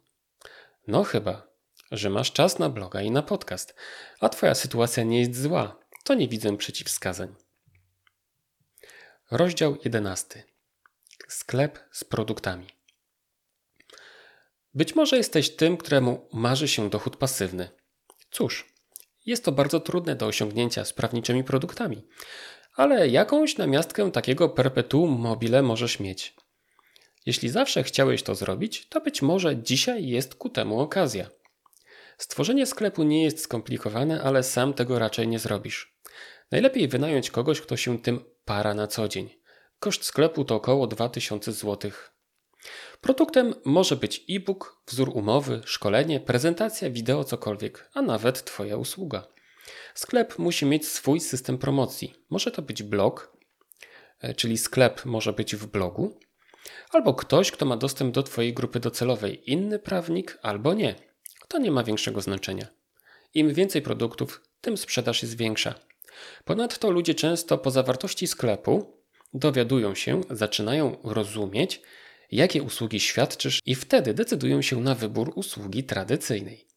No 0.87 1.03
chyba, 1.03 1.47
że 1.91 2.09
masz 2.09 2.31
czas 2.31 2.59
na 2.59 2.69
bloga 2.69 3.01
i 3.01 3.11
na 3.11 3.21
podcast, 3.21 3.75
a 4.19 4.29
Twoja 4.29 4.55
sytuacja 4.55 5.03
nie 5.03 5.19
jest 5.19 5.41
zła, 5.41 5.79
to 6.03 6.13
nie 6.13 6.27
widzę 6.27 6.57
przeciwwskazań. 6.57 7.35
Rozdział 9.31 9.77
11. 9.83 10.43
Sklep 11.27 11.79
z 11.91 12.03
produktami. 12.03 12.74
Być 14.75 14.95
może 14.95 15.17
jesteś 15.17 15.55
tym, 15.55 15.77
któremu 15.77 16.29
marzy 16.33 16.67
się 16.67 16.89
dochód 16.89 17.17
pasywny. 17.17 17.69
Cóż, 18.31 18.73
jest 19.25 19.45
to 19.45 19.51
bardzo 19.51 19.79
trudne 19.79 20.15
do 20.15 20.25
osiągnięcia 20.25 20.85
z 20.85 20.93
prawniczymi 20.93 21.43
produktami, 21.43 22.07
ale 22.75 23.09
jakąś 23.09 23.57
namiastkę 23.57 24.11
takiego 24.11 24.49
perpetuum 24.49 25.19
mobile 25.19 25.61
możesz 25.61 25.99
mieć. 25.99 26.35
Jeśli 27.25 27.49
zawsze 27.49 27.83
chciałeś 27.83 28.23
to 28.23 28.35
zrobić, 28.35 28.87
to 28.89 29.01
być 29.01 29.21
może 29.21 29.57
dzisiaj 29.57 30.07
jest 30.07 30.35
ku 30.35 30.49
temu 30.49 30.79
okazja. 30.79 31.29
Stworzenie 32.17 32.65
sklepu 32.65 33.03
nie 33.03 33.23
jest 33.23 33.39
skomplikowane, 33.39 34.21
ale 34.21 34.43
sam 34.43 34.73
tego 34.73 34.99
raczej 34.99 35.27
nie 35.27 35.39
zrobisz. 35.39 35.97
Najlepiej 36.51 36.87
wynająć 36.87 37.31
kogoś, 37.31 37.61
kto 37.61 37.77
się 37.77 37.99
tym 37.99 38.25
para 38.45 38.73
na 38.73 38.87
co 38.87 39.07
dzień. 39.07 39.29
Koszt 39.79 40.03
sklepu 40.03 40.45
to 40.45 40.55
około 40.55 40.87
2000 40.87 41.51
zł. 41.51 41.91
Produktem 43.05 43.53
może 43.65 43.95
być 43.95 44.25
e-book, 44.29 44.81
wzór 44.87 45.09
umowy, 45.13 45.61
szkolenie, 45.65 46.19
prezentacja, 46.19 46.89
wideo, 46.89 47.23
cokolwiek, 47.23 47.89
a 47.93 48.01
nawet 48.01 48.43
Twoja 48.43 48.77
usługa. 48.77 49.27
Sklep 49.95 50.39
musi 50.39 50.65
mieć 50.65 50.87
swój 50.87 51.19
system 51.19 51.57
promocji. 51.57 52.13
Może 52.29 52.51
to 52.51 52.61
być 52.61 52.83
blog, 52.83 53.37
e, 54.19 54.33
czyli 54.33 54.57
sklep 54.57 55.05
może 55.05 55.33
być 55.33 55.55
w 55.55 55.67
blogu, 55.67 56.19
albo 56.89 57.13
ktoś, 57.13 57.51
kto 57.51 57.65
ma 57.65 57.77
dostęp 57.77 58.15
do 58.15 58.23
Twojej 58.23 58.53
grupy 58.53 58.79
docelowej, 58.79 59.51
inny 59.51 59.79
prawnik 59.79 60.37
albo 60.41 60.73
nie. 60.73 60.95
To 61.47 61.57
nie 61.57 61.71
ma 61.71 61.83
większego 61.83 62.21
znaczenia. 62.21 62.67
Im 63.33 63.53
więcej 63.53 63.81
produktów, 63.81 64.41
tym 64.61 64.77
sprzedaż 64.77 65.21
jest 65.21 65.37
większa. 65.37 65.75
Ponadto 66.45 66.91
ludzie 66.91 67.15
często 67.15 67.57
po 67.57 67.71
zawartości 67.71 68.27
sklepu 68.27 69.01
dowiadują 69.33 69.95
się, 69.95 70.21
zaczynają 70.29 70.97
rozumieć, 71.03 71.81
jakie 72.31 72.63
usługi 72.63 72.99
świadczysz, 72.99 73.59
i 73.65 73.75
wtedy 73.75 74.13
decydują 74.13 74.61
się 74.61 74.81
na 74.81 74.95
wybór 74.95 75.31
usługi 75.35 75.83
tradycyjnej. 75.83 76.67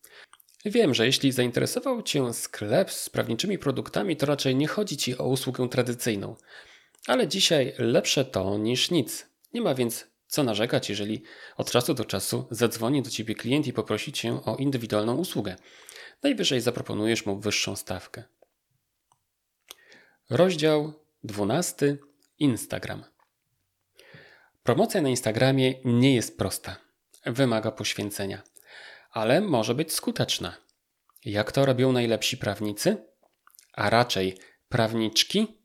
Wiem, 0.65 0.95
że 0.95 1.07
jeśli 1.07 1.33
zainteresował 1.33 2.03
Cię 2.03 2.33
sklep 2.35 2.91
z 2.91 3.11
prawniczymi 3.11 3.59
produktami, 3.59 4.17
to 4.17 4.27
raczej 4.27 4.57
nie 4.57 4.69
chodzi 4.69 4.97
Ci 4.97 5.19
o 5.19 5.29
usługę 5.29 5.69
tradycyjną. 5.69 6.37
Ale 7.07 7.29
dzisiaj 7.29 7.75
lepsze 7.79 8.25
to 8.25 8.59
niż 8.59 8.91
nic. 8.91 9.27
Nie 9.55 9.61
ma 9.61 9.75
więc 9.75 10.07
co 10.27 10.43
narzekać, 10.43 10.91
jeżeli 10.91 11.23
od 11.57 11.71
czasu 11.71 11.95
do 11.95 12.05
czasu 12.05 12.47
zadzwoni 12.51 13.03
do 13.03 13.11
Ciebie 13.11 13.35
klient 13.35 13.67
i 13.67 13.73
poprosi 13.73 14.13
Cię 14.13 14.45
o 14.45 14.57
indywidualną 14.57 15.17
usługę. 15.17 15.57
Najwyżej 16.23 16.61
zaproponujesz 16.61 17.27
mu 17.27 17.41
wyższą 17.41 17.77
stawkę. 17.77 18.25
Rozdział 20.31 20.93
12. 21.25 21.97
Instagram. 22.39 23.05
Promocja 24.69 25.01
na 25.01 25.09
Instagramie 25.09 25.75
nie 25.85 26.15
jest 26.15 26.39
prosta. 26.39 26.77
Wymaga 27.27 27.71
poświęcenia, 27.71 28.43
ale 29.11 29.41
może 29.41 29.75
być 29.75 29.93
skuteczna. 29.93 30.57
Jak 31.25 31.53
to 31.53 31.67
robią 31.67 31.93
najlepsi 31.93 32.37
prawnicy? 32.37 32.97
A 33.73 33.91
raczej 33.91 34.39
prawniczki? 34.69 35.59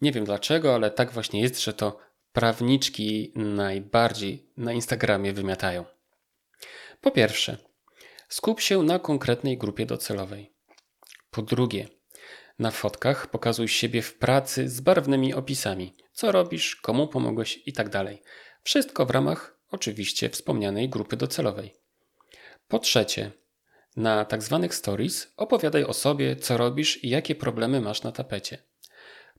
Nie 0.00 0.12
wiem 0.12 0.24
dlaczego, 0.24 0.74
ale 0.74 0.90
tak 0.90 1.12
właśnie 1.12 1.40
jest, 1.40 1.62
że 1.62 1.72
to 1.72 1.98
prawniczki 2.32 3.32
najbardziej 3.36 4.50
na 4.56 4.72
Instagramie 4.72 5.32
wymiatają. 5.32 5.84
Po 7.00 7.10
pierwsze, 7.10 7.56
skup 8.28 8.60
się 8.60 8.82
na 8.82 8.98
konkretnej 8.98 9.58
grupie 9.58 9.86
docelowej. 9.86 10.52
Po 11.30 11.42
drugie, 11.42 11.88
na 12.58 12.70
fotkach 12.70 13.26
pokazuj 13.26 13.68
siebie 13.68 14.02
w 14.02 14.14
pracy 14.14 14.68
z 14.68 14.80
barwnymi 14.80 15.34
opisami. 15.34 15.94
Co 16.12 16.32
robisz, 16.32 16.76
komu 16.76 17.08
pomogłeś 17.08 17.62
i 17.66 17.72
tak. 17.72 17.88
Wszystko 18.62 19.06
w 19.06 19.10
ramach 19.10 19.58
oczywiście 19.70 20.28
wspomnianej 20.28 20.88
grupy 20.88 21.16
docelowej. 21.16 21.74
Po 22.68 22.78
trzecie, 22.78 23.30
na 23.96 24.24
tzw. 24.24 24.58
Tak 24.62 24.74
stories 24.74 25.32
opowiadaj 25.36 25.84
o 25.84 25.92
sobie, 25.92 26.36
co 26.36 26.56
robisz 26.56 27.04
i 27.04 27.08
jakie 27.08 27.34
problemy 27.34 27.80
masz 27.80 28.02
na 28.02 28.12
tapecie. 28.12 28.58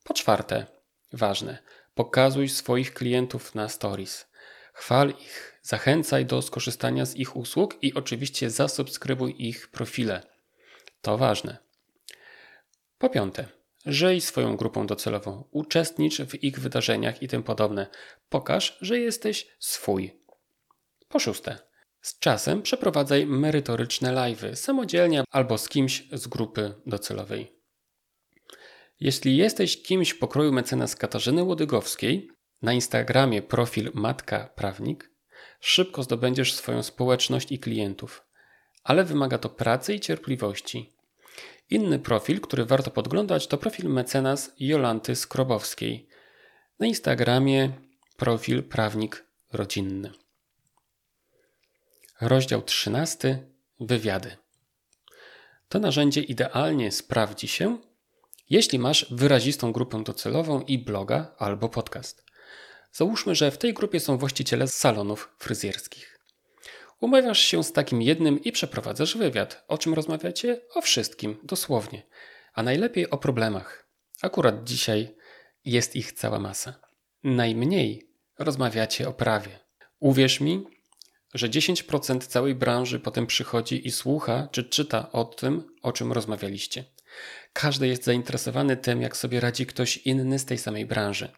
Po 0.03 0.13
czwarte, 0.13 0.65
ważne, 1.13 1.57
pokazuj 1.95 2.49
swoich 2.49 2.93
klientów 2.93 3.55
na 3.55 3.69
stories. 3.69 4.27
Chwal 4.73 5.09
ich, 5.09 5.59
zachęcaj 5.61 6.25
do 6.25 6.41
skorzystania 6.41 7.05
z 7.05 7.15
ich 7.15 7.35
usług 7.35 7.83
i 7.83 7.93
oczywiście 7.93 8.49
zasubskrybuj 8.49 9.35
ich 9.37 9.67
profile. 9.67 10.21
To 11.01 11.17
ważne. 11.17 11.57
Po 13.03 13.09
piąte, 13.09 13.47
żyj 13.85 14.21
swoją 14.21 14.57
grupą 14.57 14.87
docelową, 14.87 15.43
uczestnicz 15.51 16.21
w 16.21 16.43
ich 16.43 16.59
wydarzeniach 16.59 17.21
i 17.21 17.27
tym 17.27 17.43
podobne. 17.43 17.87
Pokaż, 18.29 18.77
że 18.81 18.99
jesteś 18.99 19.47
swój. 19.59 20.21
Po 21.07 21.19
szóste, 21.19 21.57
z 22.01 22.19
czasem 22.19 22.61
przeprowadzaj 22.61 23.25
merytoryczne 23.25 24.13
live'y 24.13 24.55
samodzielnie 24.55 25.23
albo 25.31 25.57
z 25.57 25.69
kimś 25.69 26.07
z 26.11 26.27
grupy 26.27 26.73
docelowej. 26.85 27.59
Jeśli 28.99 29.37
jesteś 29.37 29.83
kimś 29.83 30.13
pokroju 30.13 30.51
mecenas 30.51 30.95
Katarzyny 30.95 31.43
Łodygowskiej, 31.43 32.29
na 32.61 32.73
Instagramie 32.73 33.41
profil 33.41 33.91
Matka 33.93 34.49
Prawnik, 34.55 35.11
szybko 35.59 36.03
zdobędziesz 36.03 36.53
swoją 36.53 36.83
społeczność 36.83 37.51
i 37.51 37.59
klientów, 37.59 38.23
ale 38.83 39.03
wymaga 39.03 39.37
to 39.37 39.49
pracy 39.49 39.93
i 39.93 39.99
cierpliwości. 39.99 40.92
Inny 41.69 41.99
profil, 41.99 42.41
który 42.41 42.65
warto 42.65 42.91
podglądać, 42.91 43.47
to 43.47 43.57
profil 43.57 43.89
mecenas 43.89 44.51
Jolanty 44.59 45.15
Skrobowskiej. 45.15 46.07
Na 46.79 46.87
Instagramie 46.87 47.71
profil 48.17 48.63
prawnik 48.63 49.25
rodzinny. 49.53 50.11
Rozdział 52.21 52.61
13. 52.61 53.45
Wywiady. 53.79 54.37
To 55.69 55.79
narzędzie 55.79 56.21
idealnie 56.21 56.91
sprawdzi 56.91 57.47
się, 57.47 57.77
jeśli 58.49 58.79
masz 58.79 59.05
wyrazistą 59.11 59.71
grupę 59.71 60.03
docelową 60.03 60.61
i 60.61 60.77
bloga 60.77 61.35
albo 61.37 61.69
podcast. 61.69 62.23
Załóżmy, 62.91 63.35
że 63.35 63.51
w 63.51 63.57
tej 63.57 63.73
grupie 63.73 63.99
są 63.99 64.17
właściciele 64.17 64.67
salonów 64.67 65.35
fryzjerskich. 65.39 66.12
Umawiasz 67.03 67.39
się 67.39 67.63
z 67.63 67.71
takim 67.71 68.01
jednym 68.01 68.43
i 68.43 68.51
przeprowadzasz 68.51 69.17
wywiad. 69.17 69.63
O 69.67 69.77
czym 69.77 69.93
rozmawiacie? 69.93 70.61
O 70.73 70.81
wszystkim, 70.81 71.37
dosłownie. 71.43 72.03
A 72.53 72.63
najlepiej 72.63 73.09
o 73.09 73.17
problemach. 73.17 73.87
Akurat 74.21 74.63
dzisiaj 74.63 75.15
jest 75.65 75.95
ich 75.95 76.11
cała 76.11 76.39
masa. 76.39 76.79
Najmniej 77.23 78.09
rozmawiacie 78.39 79.07
o 79.09 79.13
prawie. 79.13 79.59
Uwierz 79.99 80.41
mi, 80.41 80.63
że 81.33 81.49
10% 81.49 82.19
całej 82.19 82.55
branży 82.55 82.99
potem 82.99 83.27
przychodzi 83.27 83.87
i 83.87 83.91
słucha 83.91 84.47
czy 84.51 84.63
czyta 84.63 85.11
o 85.11 85.25
tym, 85.25 85.63
o 85.81 85.91
czym 85.91 86.11
rozmawialiście. 86.11 86.85
Każdy 87.53 87.87
jest 87.87 88.03
zainteresowany 88.03 88.77
tym, 88.77 89.01
jak 89.01 89.17
sobie 89.17 89.39
radzi 89.39 89.65
ktoś 89.65 89.97
inny 89.97 90.39
z 90.39 90.45
tej 90.45 90.57
samej 90.57 90.85
branży. 90.85 91.29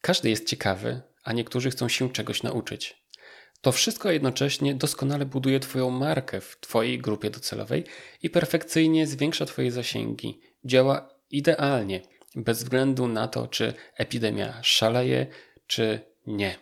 Każdy 0.00 0.30
jest 0.30 0.48
ciekawy, 0.48 1.00
a 1.24 1.32
niektórzy 1.32 1.70
chcą 1.70 1.88
się 1.88 2.10
czegoś 2.10 2.42
nauczyć. 2.42 2.99
To 3.60 3.72
wszystko 3.72 4.10
jednocześnie 4.10 4.74
doskonale 4.74 5.26
buduje 5.26 5.60
Twoją 5.60 5.90
markę 5.90 6.40
w 6.40 6.60
Twojej 6.60 6.98
grupie 6.98 7.30
docelowej 7.30 7.84
i 8.22 8.30
perfekcyjnie 8.30 9.06
zwiększa 9.06 9.46
Twoje 9.46 9.72
zasięgi. 9.72 10.40
Działa 10.64 11.14
idealnie, 11.30 12.02
bez 12.36 12.58
względu 12.58 13.08
na 13.08 13.28
to, 13.28 13.48
czy 13.48 13.74
epidemia 13.96 14.62
szaleje, 14.62 15.26
czy 15.66 16.00
nie. 16.26 16.58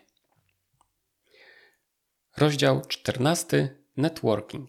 Rozdział 2.37 2.83
14. 2.89 3.77
Networking. 3.97 4.69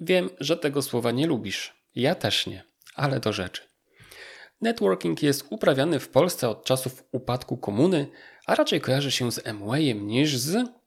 Wiem, 0.00 0.30
że 0.40 0.56
tego 0.56 0.82
słowa 0.82 1.10
nie 1.10 1.26
lubisz. 1.26 1.84
Ja 1.94 2.14
też 2.14 2.46
nie, 2.46 2.64
ale 2.94 3.20
do 3.20 3.32
rzeczy. 3.32 3.62
Networking 4.60 5.22
jest 5.22 5.46
uprawiany 5.50 6.00
w 6.00 6.08
Polsce 6.08 6.48
od 6.48 6.64
czasów 6.64 7.04
upadku 7.12 7.56
komuny, 7.56 8.06
a 8.46 8.54
raczej 8.54 8.80
kojarzy 8.80 9.10
się 9.10 9.32
z 9.32 9.46
Amwayem 9.46 10.06
niż 10.06 10.36
z 10.36 10.77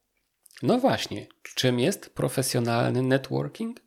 no 0.61 0.79
właśnie, 0.79 1.27
czym 1.55 1.79
jest 1.79 2.09
profesjonalny 2.09 3.01
networking? 3.01 3.79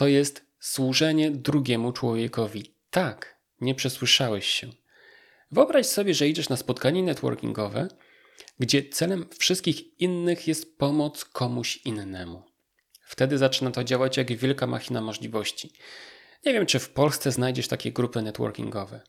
to 0.00 0.08
jest 0.08 0.46
służenie 0.60 1.30
drugiemu 1.30 1.92
człowiekowi. 1.92 2.74
Tak, 2.90 3.36
nie 3.60 3.74
przesłyszałeś 3.74 4.46
się. 4.46 4.70
Wyobraź 5.50 5.86
sobie, 5.86 6.14
że 6.14 6.28
idziesz 6.28 6.48
na 6.48 6.56
spotkanie 6.56 7.02
networkingowe, 7.02 7.88
gdzie 8.60 8.88
celem 8.88 9.26
wszystkich 9.38 10.00
innych 10.00 10.48
jest 10.48 10.78
pomoc 10.78 11.24
komuś 11.24 11.76
innemu. 11.76 12.42
Wtedy 13.02 13.38
zaczyna 13.38 13.70
to 13.70 13.84
działać 13.84 14.16
jak 14.16 14.32
wielka 14.32 14.66
machina 14.66 15.00
możliwości. 15.00 15.72
Nie 16.46 16.52
wiem, 16.52 16.66
czy 16.66 16.78
w 16.78 16.90
Polsce 16.90 17.32
znajdziesz 17.32 17.68
takie 17.68 17.92
grupy 17.92 18.22
networkingowe. 18.22 19.00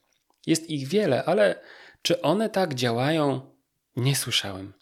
Jest 0.48 0.70
ich 0.70 0.88
wiele, 0.88 1.24
ale 1.24 1.62
czy 2.02 2.22
one 2.22 2.50
tak 2.50 2.74
działają? 2.74 3.56
Nie 3.96 4.16
słyszałem. 4.16 4.74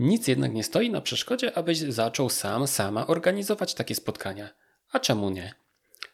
Nic 0.00 0.28
jednak 0.28 0.52
nie 0.52 0.64
stoi 0.64 0.90
na 0.90 1.00
przeszkodzie, 1.00 1.58
abyś 1.58 1.78
zaczął 1.78 2.30
sam, 2.30 2.66
sama 2.66 3.06
organizować 3.06 3.74
takie 3.74 3.94
spotkania. 3.94 4.48
A 4.92 5.00
czemu 5.00 5.30
nie? 5.30 5.54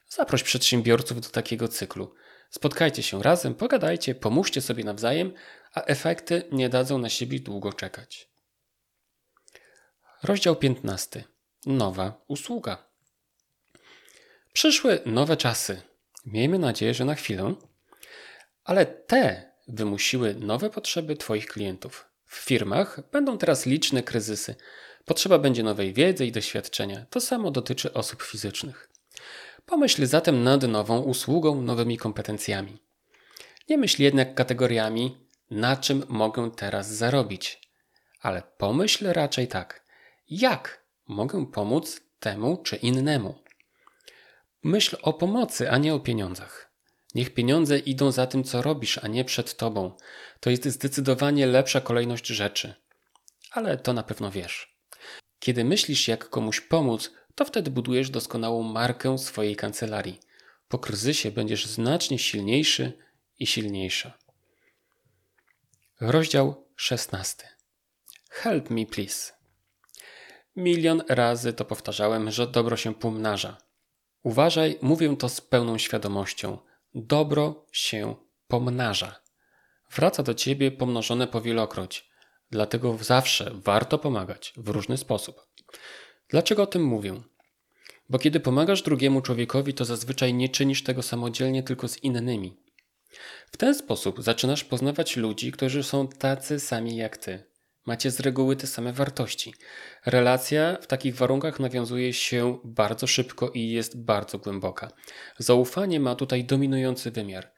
Zaproś 0.09 0.42
przedsiębiorców 0.42 1.20
do 1.20 1.29
takiego 1.29 1.68
cyklu. 1.68 2.14
Spotkajcie 2.51 3.03
się 3.03 3.22
razem, 3.22 3.55
pogadajcie, 3.55 4.14
pomóżcie 4.14 4.61
sobie 4.61 4.85
nawzajem, 4.85 5.33
a 5.75 5.83
efekty 5.83 6.42
nie 6.53 6.68
dadzą 6.68 6.99
na 6.99 7.09
siebie 7.09 7.40
długo 7.40 7.72
czekać. 7.72 8.29
Rozdział 10.22 10.57
15. 10.57 11.25
Nowa 11.66 12.25
usługa. 12.29 12.87
Przyszły 14.53 15.01
nowe 15.07 15.37
czasy. 15.37 15.83
Miejmy 16.25 16.59
nadzieję, 16.59 16.94
że 16.94 17.05
na 17.05 17.14
chwilę, 17.14 17.55
ale 18.64 18.87
te 18.87 19.53
wymusiły 19.68 20.35
nowe 20.35 20.70
potrzeby 20.70 21.16
Twoich 21.16 21.46
klientów. 21.46 22.16
W 22.27 22.37
firmach 22.37 23.01
będą 23.12 23.39
teraz 23.39 23.67
liczne 23.67 24.03
kryzysy. 24.03 24.55
Potrzeba 25.05 25.39
będzie 25.39 25.62
nowej 25.62 25.93
wiedzy 25.93 26.27
i 26.27 26.33
doświadczenia. 26.33 27.07
To 27.11 27.21
samo 27.21 27.51
dotyczy 27.51 27.93
osób 27.93 28.23
fizycznych. 28.23 28.89
Pomyśl 29.67 30.07
zatem 30.07 30.43
nad 30.43 30.62
nową 30.62 31.01
usługą, 31.01 31.62
nowymi 31.62 31.99
kompetencjami. 31.99 32.79
Nie 33.69 33.79
myśl 33.79 34.03
jednak 34.03 34.35
kategoriami, 34.35 35.27
na 35.51 35.77
czym 35.77 36.05
mogę 36.09 36.51
teraz 36.51 36.95
zarobić, 36.95 37.71
ale 38.21 38.43
pomyśl 38.59 39.07
raczej 39.12 39.49
tak: 39.49 39.85
jak 40.31 40.85
mogę 41.09 41.47
pomóc 41.47 42.01
temu 42.21 42.57
czy 42.57 42.77
innemu? 42.77 43.35
Myśl 44.62 44.97
o 45.03 45.12
pomocy, 45.12 45.71
a 45.71 45.79
nie 45.79 45.95
o 45.95 46.01
pieniądzach. 46.01 46.71
Niech 47.17 47.35
pieniądze 47.35 47.79
idą 47.79 48.13
za 48.13 48.27
tym, 48.27 48.45
co 48.45 48.63
robisz, 48.63 48.99
a 48.99 49.09
nie 49.09 49.25
przed 49.25 49.57
tobą. 49.57 49.97
To 50.41 50.51
jest 50.51 50.65
zdecydowanie 50.65 51.47
lepsza 51.47 51.81
kolejność 51.81 52.27
rzeczy. 52.27 52.75
Ale 53.51 53.77
to 53.77 53.93
na 53.93 54.03
pewno 54.03 54.31
wiesz. 54.31 54.77
Kiedy 55.39 55.65
myślisz, 55.65 56.09
jak 56.09 56.29
komuś 56.29 56.61
pomóc, 56.61 57.11
to 57.35 57.45
wtedy 57.45 57.71
budujesz 57.71 58.11
doskonałą 58.11 58.63
markę 58.63 59.19
swojej 59.19 59.57
kancelarii. 59.57 60.21
Po 60.69 60.79
kryzysie 60.79 61.31
będziesz 61.31 61.67
znacznie 61.67 62.19
silniejszy 62.19 62.93
i 63.39 63.47
silniejsza. 63.47 64.19
Rozdział 66.01 66.67
16. 66.77 67.49
Help 68.31 68.71
me 68.71 68.87
please. 68.87 69.33
Milion 70.57 71.03
razy 71.09 71.53
to 71.53 71.65
powtarzałem, 71.65 72.31
że 72.31 72.47
dobro 72.47 72.77
się 72.77 72.95
pomnaża. 72.95 73.57
Uważaj, 74.23 74.79
mówię 74.83 75.17
to 75.17 75.29
z 75.29 75.41
pełną 75.41 75.79
świadomością. 75.79 76.59
Dobro 76.99 77.67
się 77.73 78.15
pomnaża. 78.49 79.21
Wraca 79.91 80.23
do 80.23 80.35
ciebie 80.35 80.71
pomnożone 80.71 81.27
po 81.27 81.41
wielokroć. 81.41 82.11
Dlatego 82.51 82.99
zawsze 83.01 83.51
warto 83.55 83.99
pomagać 83.99 84.53
w 84.57 84.69
różny 84.69 84.97
sposób. 84.97 85.47
Dlaczego 86.29 86.63
o 86.63 86.67
tym 86.67 86.85
mówię? 86.85 87.21
Bo 88.09 88.19
kiedy 88.19 88.41
pomagasz 88.41 88.83
drugiemu 88.83 89.21
człowiekowi, 89.21 89.75
to 89.75 89.85
zazwyczaj 89.85 90.35
nie 90.35 90.49
czynisz 90.49 90.83
tego 90.83 91.03
samodzielnie, 91.03 91.63
tylko 91.63 91.89
z 91.89 92.03
innymi. 92.03 92.57
W 93.53 93.57
ten 93.57 93.75
sposób 93.75 94.23
zaczynasz 94.23 94.65
poznawać 94.65 95.17
ludzi, 95.17 95.53
którzy 95.53 95.83
są 95.83 96.09
tacy 96.09 96.61
sami 96.61 96.97
jak 96.97 97.17
ty. 97.17 97.45
Macie 97.87 98.11
z 98.11 98.20
reguły 98.20 98.57
te 98.57 98.66
same 98.66 98.92
wartości. 98.92 99.55
Relacja 100.07 100.79
w 100.81 100.87
takich 100.87 101.16
warunkach 101.16 101.61
nawiązuje 101.61 102.12
się 102.12 102.59
bardzo 102.64 103.07
szybko 103.07 103.51
i 103.51 103.68
jest 103.70 104.05
bardzo 104.05 104.38
głęboka. 104.38 104.90
Zaufanie 105.38 106.01
ma 106.01 106.14
tutaj 106.14 106.44
dominujący 106.44 107.11
wymiar. 107.11 107.53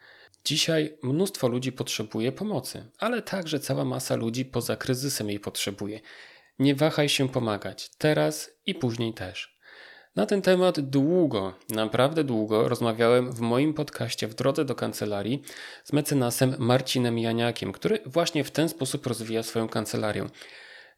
Dzisiaj 0.44 0.98
mnóstwo 1.02 1.48
ludzi 1.48 1.72
potrzebuje 1.72 2.32
pomocy, 2.32 2.90
ale 2.98 3.22
także 3.22 3.60
cała 3.60 3.84
masa 3.84 4.16
ludzi 4.16 4.44
poza 4.44 4.76
kryzysem 4.76 5.28
jej 5.28 5.40
potrzebuje. 5.40 6.00
Nie 6.58 6.74
wahaj 6.74 7.08
się 7.08 7.28
pomagać, 7.28 7.90
teraz 7.98 8.50
i 8.66 8.74
później 8.74 9.14
też. 9.14 9.57
Na 10.18 10.26
ten 10.26 10.42
temat 10.42 10.80
długo, 10.80 11.54
naprawdę 11.68 12.24
długo 12.24 12.68
rozmawiałem 12.68 13.32
w 13.32 13.40
moim 13.40 13.74
podcaście 13.74 14.28
w 14.28 14.34
drodze 14.34 14.64
do 14.64 14.74
kancelarii 14.74 15.42
z 15.84 15.92
mecenasem 15.92 16.54
Marcinem 16.58 17.18
Janiakiem, 17.18 17.72
który 17.72 17.98
właśnie 18.06 18.44
w 18.44 18.50
ten 18.50 18.68
sposób 18.68 19.06
rozwija 19.06 19.42
swoją 19.42 19.68
kancelarię. 19.68 20.26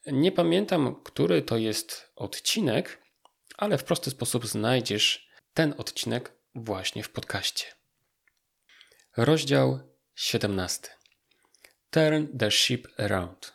Nie 0.07 0.33
pamiętam, 0.33 0.97
który 1.05 1.43
to 1.43 1.57
jest 1.57 2.13
odcinek, 2.17 2.99
ale 3.57 3.79
w 3.79 3.85
prosty 3.85 4.11
sposób 4.11 4.47
znajdziesz 4.47 5.29
ten 5.55 5.75
odcinek 5.79 6.33
właśnie 6.55 7.03
w 7.03 7.11
podcaście. 7.11 7.65
Rozdział 9.17 9.79
17. 10.15 10.89
Turn 11.91 12.27
the 12.39 12.51
Ship 12.51 12.89
Around. 12.99 13.53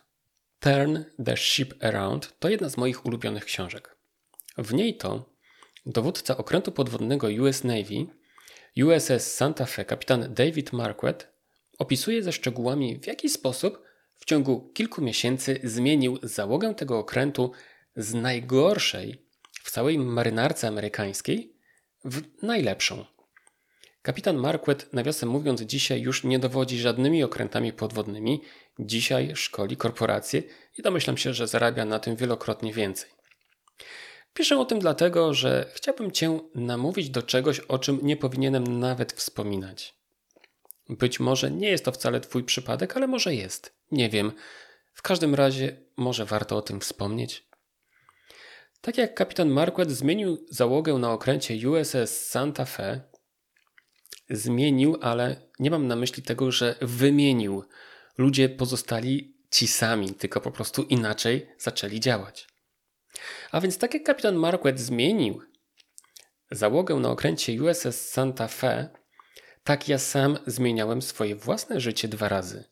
Turn 0.60 0.98
the 1.24 1.36
Ship 1.36 1.84
Around 1.84 2.38
to 2.38 2.48
jedna 2.48 2.68
z 2.68 2.76
moich 2.76 3.06
ulubionych 3.06 3.44
książek. 3.44 3.96
W 4.58 4.74
niej 4.74 4.96
to 4.96 5.35
dowódca 5.86 6.36
okrętu 6.36 6.72
podwodnego 6.72 7.28
US 7.40 7.64
Navy, 7.64 8.06
USS 8.84 9.34
Santa 9.34 9.66
Fe, 9.66 9.84
kapitan 9.84 10.34
David 10.34 10.72
Marquette, 10.72 11.26
opisuje 11.78 12.22
ze 12.22 12.32
szczegółami, 12.32 12.98
w 12.98 13.06
jaki 13.06 13.28
sposób 13.28 13.82
w 14.14 14.24
ciągu 14.24 14.70
kilku 14.74 15.02
miesięcy 15.02 15.60
zmienił 15.64 16.18
załogę 16.22 16.74
tego 16.74 16.98
okrętu 16.98 17.52
z 17.96 18.14
najgorszej 18.14 19.26
w 19.52 19.70
całej 19.70 19.98
marynarce 19.98 20.68
amerykańskiej 20.68 21.56
w 22.04 22.22
najlepszą. 22.42 23.04
Kapitan 24.02 24.36
Marquette, 24.36 24.86
nawiasem 24.92 25.28
mówiąc, 25.28 25.60
dzisiaj 25.60 26.00
już 26.00 26.24
nie 26.24 26.38
dowodzi 26.38 26.78
żadnymi 26.78 27.24
okrętami 27.24 27.72
podwodnymi, 27.72 28.42
dzisiaj 28.78 29.36
szkoli 29.36 29.76
korporacje 29.76 30.42
i 30.78 30.82
domyślam 30.82 31.16
się, 31.16 31.34
że 31.34 31.48
zarabia 31.48 31.84
na 31.84 31.98
tym 31.98 32.16
wielokrotnie 32.16 32.72
więcej. 32.72 33.10
Piszę 34.36 34.58
o 34.58 34.64
tym 34.64 34.78
dlatego, 34.78 35.34
że 35.34 35.70
chciałbym 35.74 36.12
Cię 36.12 36.40
namówić 36.54 37.10
do 37.10 37.22
czegoś, 37.22 37.60
o 37.60 37.78
czym 37.78 37.98
nie 38.02 38.16
powinienem 38.16 38.80
nawet 38.80 39.12
wspominać. 39.12 39.94
Być 40.88 41.20
może 41.20 41.50
nie 41.50 41.68
jest 41.68 41.84
to 41.84 41.92
wcale 41.92 42.20
Twój 42.20 42.44
przypadek, 42.44 42.96
ale 42.96 43.06
może 43.06 43.34
jest. 43.34 43.76
Nie 43.90 44.08
wiem. 44.08 44.32
W 44.92 45.02
każdym 45.02 45.34
razie 45.34 45.76
może 45.96 46.24
warto 46.24 46.56
o 46.56 46.62
tym 46.62 46.80
wspomnieć. 46.80 47.48
Tak 48.80 48.98
jak 48.98 49.14
kapitan 49.14 49.48
Marquette 49.48 49.94
zmienił 49.94 50.46
załogę 50.50 50.94
na 50.94 51.12
okręcie 51.12 51.70
USS 51.70 52.26
Santa 52.26 52.64
Fe, 52.64 53.00
zmienił, 54.30 54.96
ale 55.00 55.36
nie 55.58 55.70
mam 55.70 55.86
na 55.86 55.96
myśli 55.96 56.22
tego, 56.22 56.52
że 56.52 56.74
wymienił. 56.80 57.64
Ludzie 58.18 58.48
pozostali 58.48 59.36
ci 59.50 59.66
sami, 59.66 60.14
tylko 60.14 60.40
po 60.40 60.50
prostu 60.50 60.82
inaczej 60.82 61.46
zaczęli 61.58 62.00
działać. 62.00 62.55
A 63.52 63.60
więc 63.60 63.78
tak 63.78 63.94
jak 63.94 64.02
kapitan 64.02 64.34
Marquette 64.34 64.78
zmienił 64.78 65.42
załogę 66.50 66.94
na 66.94 67.10
okręcie 67.10 67.62
USS 67.62 68.10
Santa 68.10 68.48
Fe, 68.48 68.88
tak 69.64 69.88
ja 69.88 69.98
sam 69.98 70.38
zmieniałem 70.46 71.02
swoje 71.02 71.36
własne 71.36 71.80
życie 71.80 72.08
dwa 72.08 72.28
razy. 72.28 72.64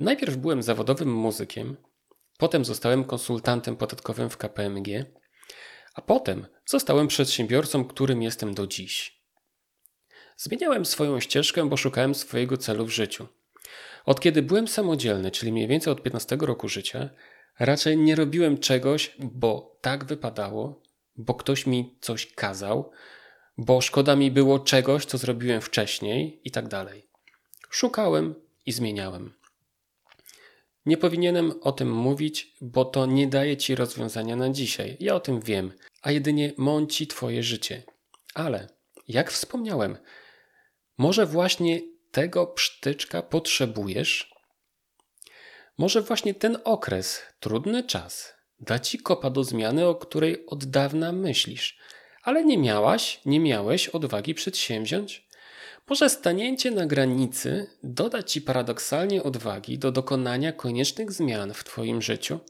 Najpierw 0.00 0.36
byłem 0.36 0.62
zawodowym 0.62 1.12
muzykiem, 1.12 1.76
potem 2.38 2.64
zostałem 2.64 3.04
konsultantem 3.04 3.76
podatkowym 3.76 4.30
w 4.30 4.36
KPMG, 4.36 5.04
a 5.94 6.02
potem 6.02 6.46
zostałem 6.66 7.08
przedsiębiorcą, 7.08 7.84
którym 7.84 8.22
jestem 8.22 8.54
do 8.54 8.66
dziś. 8.66 9.22
Zmieniałem 10.36 10.84
swoją 10.84 11.20
ścieżkę, 11.20 11.68
bo 11.68 11.76
szukałem 11.76 12.14
swojego 12.14 12.56
celu 12.56 12.86
w 12.86 12.90
życiu. 12.90 13.28
Od 14.04 14.20
kiedy 14.20 14.42
byłem 14.42 14.68
samodzielny, 14.68 15.30
czyli 15.30 15.52
mniej 15.52 15.68
więcej 15.68 15.92
od 15.92 16.02
15 16.02 16.36
roku 16.40 16.68
życia, 16.68 17.10
Raczej 17.58 17.96
nie 17.96 18.14
robiłem 18.14 18.58
czegoś, 18.58 19.16
bo 19.18 19.78
tak 19.80 20.04
wypadało, 20.04 20.82
bo 21.16 21.34
ktoś 21.34 21.66
mi 21.66 21.98
coś 22.00 22.26
kazał, 22.26 22.90
bo 23.58 23.80
szkoda 23.80 24.16
mi 24.16 24.30
było 24.30 24.58
czegoś, 24.58 25.04
co 25.04 25.18
zrobiłem 25.18 25.60
wcześniej 25.60 26.40
i 26.44 26.50
tak 26.50 26.68
dalej. 26.68 27.08
Szukałem 27.70 28.34
i 28.66 28.72
zmieniałem. 28.72 29.34
Nie 30.86 30.96
powinienem 30.96 31.52
o 31.60 31.72
tym 31.72 31.92
mówić, 31.92 32.56
bo 32.60 32.84
to 32.84 33.06
nie 33.06 33.26
daje 33.26 33.56
ci 33.56 33.74
rozwiązania 33.74 34.36
na 34.36 34.50
dzisiaj. 34.50 34.96
Ja 35.00 35.14
o 35.14 35.20
tym 35.20 35.40
wiem, 35.40 35.72
a 36.02 36.10
jedynie 36.10 36.52
mąci 36.56 37.06
twoje 37.06 37.42
życie. 37.42 37.82
Ale, 38.34 38.68
jak 39.08 39.30
wspomniałem, 39.30 39.96
może 40.98 41.26
właśnie 41.26 41.80
tego 42.10 42.46
psztyczka 42.46 43.22
potrzebujesz, 43.22 44.34
może 45.78 46.02
właśnie 46.02 46.34
ten 46.34 46.58
okres, 46.64 47.22
trudny 47.44 47.82
czas, 47.82 48.34
da 48.60 48.78
ci 48.78 48.98
kopa 48.98 49.30
do 49.30 49.44
zmiany, 49.44 49.86
o 49.86 49.94
której 49.94 50.46
od 50.46 50.64
dawna 50.64 51.12
myślisz, 51.12 51.78
ale 52.22 52.44
nie 52.44 52.58
miałaś, 52.58 53.20
nie 53.26 53.40
miałeś 53.40 53.88
odwagi 53.88 54.34
przedsięwziąć? 54.34 55.28
Może 55.90 56.10
stanięcie 56.10 56.70
na 56.70 56.86
granicy 56.86 57.66
doda 57.82 58.22
ci 58.22 58.42
paradoksalnie 58.42 59.22
odwagi 59.22 59.78
do 59.78 59.92
dokonania 59.92 60.52
koniecznych 60.52 61.12
zmian 61.12 61.54
w 61.54 61.64
Twoim 61.64 62.02
życiu? 62.02 62.40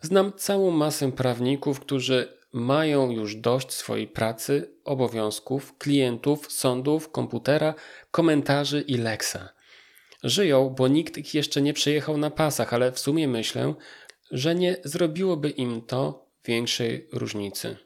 Znam 0.00 0.32
całą 0.36 0.70
masę 0.70 1.12
prawników, 1.12 1.80
którzy 1.80 2.38
mają 2.52 3.10
już 3.10 3.36
dość 3.36 3.72
swojej 3.72 4.08
pracy, 4.08 4.74
obowiązków, 4.84 5.78
klientów, 5.78 6.52
sądów, 6.52 7.10
komputera, 7.10 7.74
komentarzy 8.10 8.80
i 8.80 8.94
leksa. 8.94 9.61
Żyją, 10.22 10.70
bo 10.70 10.88
nikt 10.88 11.18
ich 11.18 11.34
jeszcze 11.34 11.62
nie 11.62 11.72
przejechał 11.72 12.18
na 12.18 12.30
pasach, 12.30 12.74
ale 12.74 12.92
w 12.92 12.98
sumie 12.98 13.28
myślę, 13.28 13.74
że 14.30 14.54
nie 14.54 14.76
zrobiłoby 14.84 15.50
im 15.50 15.82
to 15.82 16.30
większej 16.44 17.08
różnicy. 17.12 17.76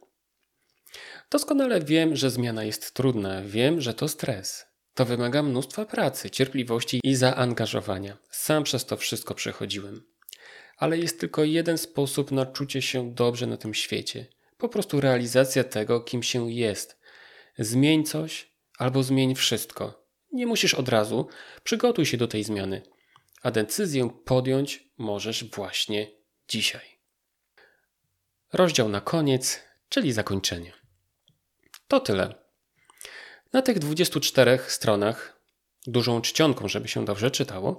Doskonale 1.31 1.81
wiem, 1.81 2.17
że 2.17 2.31
zmiana 2.31 2.65
jest 2.65 2.95
trudna, 2.95 3.43
wiem, 3.43 3.81
że 3.81 3.95
to 3.95 4.09
stres. 4.09 4.67
To 4.95 5.05
wymaga 5.05 5.43
mnóstwa 5.43 5.85
pracy, 5.85 6.31
cierpliwości 6.31 7.01
i 7.05 7.15
zaangażowania. 7.15 8.17
Sam 8.31 8.65
przez 8.65 8.87
to 8.87 8.97
wszystko 8.97 9.35
przechodziłem. 9.35 10.03
Ale 10.77 10.99
jest 10.99 11.21
tylko 11.21 11.45
jeden 11.45 11.79
sposób 11.79 12.31
na 12.31 12.47
czucie 12.47 12.83
się 12.83 13.15
dobrze 13.15 13.47
na 13.47 13.57
tym 13.57 13.75
świecie. 13.75 14.27
Po 14.59 14.69
prostu 14.69 15.01
realizacja 15.01 15.65
tego, 15.65 16.01
kim 16.01 16.23
się 16.23 16.53
jest. 16.53 16.99
Zmień 17.59 18.05
coś 18.05 18.53
albo 18.79 19.03
zmień 19.03 19.35
wszystko. 19.35 20.06
Nie 20.37 20.47
musisz 20.47 20.75
od 20.75 20.89
razu, 20.89 21.29
przygotuj 21.65 22.07
się 22.07 22.17
do 22.17 22.29
tej 22.29 22.45
zmiany. 22.45 22.83
A 23.43 23.51
decyzję 23.51 24.11
podjąć 24.25 24.89
możesz 24.99 25.45
właśnie 25.45 26.11
dzisiaj. 26.49 26.99
Rozdział 28.53 28.89
na 28.89 29.01
koniec, 29.01 29.61
czyli 29.89 30.13
zakończenie. 30.13 30.73
To 31.89 32.01
tyle. 32.01 32.35
Na 33.53 33.63
tych 33.63 33.79
24 33.79 34.59
stronach, 34.67 35.41
dużą 35.87 36.21
czcionką, 36.21 36.69
żeby 36.69 36.89
się 36.89 37.05
dobrze 37.05 37.31
czytało, 37.31 37.79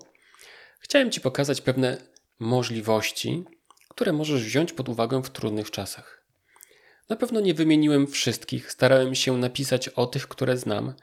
chciałem 0.80 1.12
Ci 1.12 1.22
pokazać 1.22 1.62
pewne 1.62 1.98
możliwości, 2.40 3.44
które 3.90 4.14
możesz 4.14 4.44
wziąć 4.44 4.74
pod 4.74 4.90
uwagę 4.90 5.24
w 5.24 5.30
trudnych 5.30 5.72
czasach. 5.72 6.26
Na 7.10 7.16
pewno 7.16 7.40
nie 7.40 7.54
wymieniłem 7.54 8.08
wszystkich, 8.08 8.72
starałem 8.72 9.16
się 9.16 9.38
napisać 9.38 9.90
o 9.90 10.06
tych, 10.06 10.28
które 10.28 10.58
znam 10.58 10.94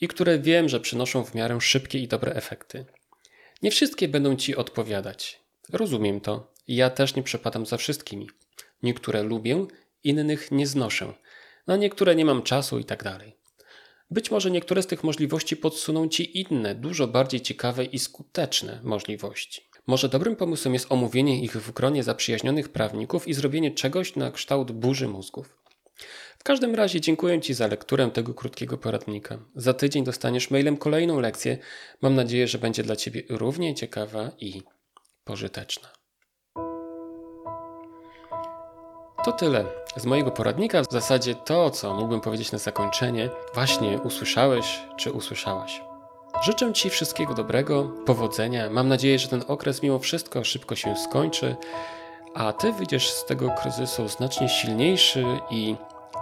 i 0.00 0.08
które 0.08 0.38
wiem, 0.38 0.68
że 0.68 0.80
przynoszą 0.80 1.24
w 1.24 1.34
miarę 1.34 1.60
szybkie 1.60 1.98
i 1.98 2.08
dobre 2.08 2.34
efekty. 2.34 2.84
Nie 3.62 3.70
wszystkie 3.70 4.08
będą 4.08 4.36
Ci 4.36 4.56
odpowiadać. 4.56 5.40
Rozumiem 5.72 6.20
to. 6.20 6.52
Ja 6.68 6.90
też 6.90 7.14
nie 7.14 7.22
przepadam 7.22 7.66
za 7.66 7.76
wszystkimi. 7.76 8.28
Niektóre 8.82 9.22
lubię, 9.22 9.66
innych 10.04 10.50
nie 10.50 10.66
znoszę 10.66 11.14
na 11.68 11.76
niektóre 11.76 12.16
nie 12.16 12.24
mam 12.24 12.42
czasu 12.42 12.78
i 12.78 12.84
tak 12.84 13.04
dalej. 13.04 13.36
Być 14.10 14.30
może 14.30 14.50
niektóre 14.50 14.82
z 14.82 14.86
tych 14.86 15.04
możliwości 15.04 15.56
podsuną 15.56 16.08
Ci 16.08 16.40
inne, 16.40 16.74
dużo 16.74 17.06
bardziej 17.06 17.40
ciekawe 17.40 17.84
i 17.84 17.98
skuteczne 17.98 18.80
możliwości. 18.84 19.62
Może 19.86 20.08
dobrym 20.08 20.36
pomysłem 20.36 20.74
jest 20.74 20.92
omówienie 20.92 21.42
ich 21.42 21.52
w 21.52 21.72
gronie 21.72 22.02
zaprzyjaźnionych 22.02 22.68
prawników 22.68 23.28
i 23.28 23.34
zrobienie 23.34 23.70
czegoś 23.70 24.16
na 24.16 24.30
kształt 24.30 24.72
burzy 24.72 25.08
mózgów. 25.08 25.58
Każdym 26.48 26.74
razie 26.74 27.00
dziękuję 27.00 27.40
Ci 27.40 27.54
za 27.54 27.66
lekturę 27.66 28.10
tego 28.10 28.34
krótkiego 28.34 28.78
poradnika. 28.78 29.38
Za 29.56 29.74
tydzień 29.74 30.04
dostaniesz 30.04 30.50
mailem 30.50 30.76
kolejną 30.76 31.20
lekcję. 31.20 31.58
Mam 32.02 32.14
nadzieję, 32.14 32.48
że 32.48 32.58
będzie 32.58 32.82
dla 32.82 32.96
Ciebie 32.96 33.22
równie 33.28 33.74
ciekawa 33.74 34.30
i 34.40 34.62
pożyteczna. 35.24 35.88
To 39.24 39.32
tyle 39.32 39.64
z 39.96 40.06
mojego 40.06 40.30
poradnika. 40.30 40.82
W 40.82 40.92
zasadzie 40.92 41.34
to, 41.34 41.70
co 41.70 41.94
mógłbym 41.94 42.20
powiedzieć 42.20 42.52
na 42.52 42.58
zakończenie, 42.58 43.30
właśnie 43.54 43.98
usłyszałeś 43.98 44.80
czy 44.96 45.12
usłyszałaś. 45.12 45.82
Życzę 46.42 46.72
Ci 46.72 46.90
wszystkiego 46.90 47.34
dobrego, 47.34 47.92
powodzenia. 48.06 48.70
Mam 48.70 48.88
nadzieję, 48.88 49.18
że 49.18 49.28
ten 49.28 49.44
okres 49.48 49.82
mimo 49.82 49.98
wszystko 49.98 50.44
szybko 50.44 50.76
się 50.76 50.96
skończy, 50.96 51.56
a 52.34 52.52
Ty 52.52 52.72
wyjdziesz 52.72 53.10
z 53.10 53.24
tego 53.24 53.50
kryzysu 53.62 54.08
znacznie 54.08 54.48
silniejszy 54.48 55.24
i 55.50 55.76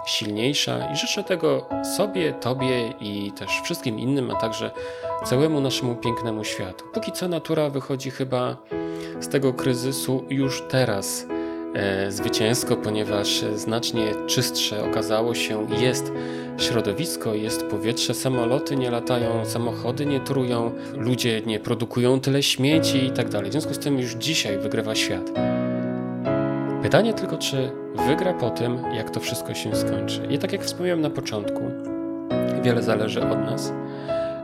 silniejsza. 0.07 0.91
I 0.93 0.95
życzę 0.95 1.23
tego 1.23 1.65
sobie, 1.97 2.33
Tobie 2.33 2.93
i 3.01 3.31
też 3.31 3.49
wszystkim 3.63 3.99
innym, 3.99 4.31
a 4.31 4.35
także 4.35 4.71
całemu 5.25 5.61
naszemu 5.61 5.95
pięknemu 5.95 6.43
światu. 6.43 6.85
Póki 6.93 7.11
co 7.11 7.27
natura 7.27 7.69
wychodzi 7.69 8.11
chyba 8.11 8.57
z 9.19 9.27
tego 9.27 9.53
kryzysu 9.53 10.25
już 10.29 10.63
teraz 10.69 11.25
E, 11.77 12.11
zwycięsko, 12.11 12.75
ponieważ 12.75 13.45
znacznie 13.55 14.05
czystsze 14.27 14.83
okazało 14.83 15.35
się 15.35 15.67
jest 15.81 16.11
środowisko, 16.57 17.33
jest 17.33 17.65
powietrze, 17.65 18.13
samoloty 18.13 18.75
nie 18.75 18.91
latają, 18.91 19.45
samochody 19.45 20.05
nie 20.05 20.19
trują, 20.19 20.71
ludzie 20.93 21.41
nie 21.45 21.59
produkują 21.59 22.19
tyle 22.19 22.43
śmieci 22.43 23.05
i 23.05 23.11
tak. 23.11 23.27
W 23.29 23.51
związku 23.51 23.73
z 23.73 23.79
tym 23.79 23.99
już 23.99 24.13
dzisiaj 24.13 24.57
wygrywa 24.57 24.95
świat. 24.95 25.31
Pytanie 26.81 27.13
tylko, 27.13 27.37
czy 27.37 27.71
wygra 28.07 28.33
po 28.33 28.49
tym, 28.49 28.83
jak 28.93 29.09
to 29.09 29.19
wszystko 29.19 29.53
się 29.53 29.75
skończy. 29.75 30.27
I 30.29 30.37
tak 30.37 30.51
jak 30.51 30.63
wspomniałem 30.63 31.01
na 31.01 31.09
początku, 31.09 31.61
wiele 32.61 32.83
zależy 32.83 33.29
od 33.29 33.39
nas, 33.39 33.73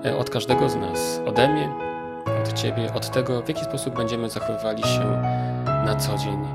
e, 0.06 0.18
od 0.18 0.30
każdego 0.30 0.70
z 0.70 0.76
nas, 0.76 1.22
ode 1.26 1.48
mnie, 1.48 1.70
od 2.42 2.54
ciebie, 2.54 2.94
od 2.94 3.10
tego, 3.10 3.42
w 3.42 3.48
jaki 3.48 3.64
sposób 3.64 3.96
będziemy 3.96 4.30
zachowywali 4.30 4.84
się 4.84 5.22
na 5.66 5.96
co 5.96 6.18
dzień 6.18 6.48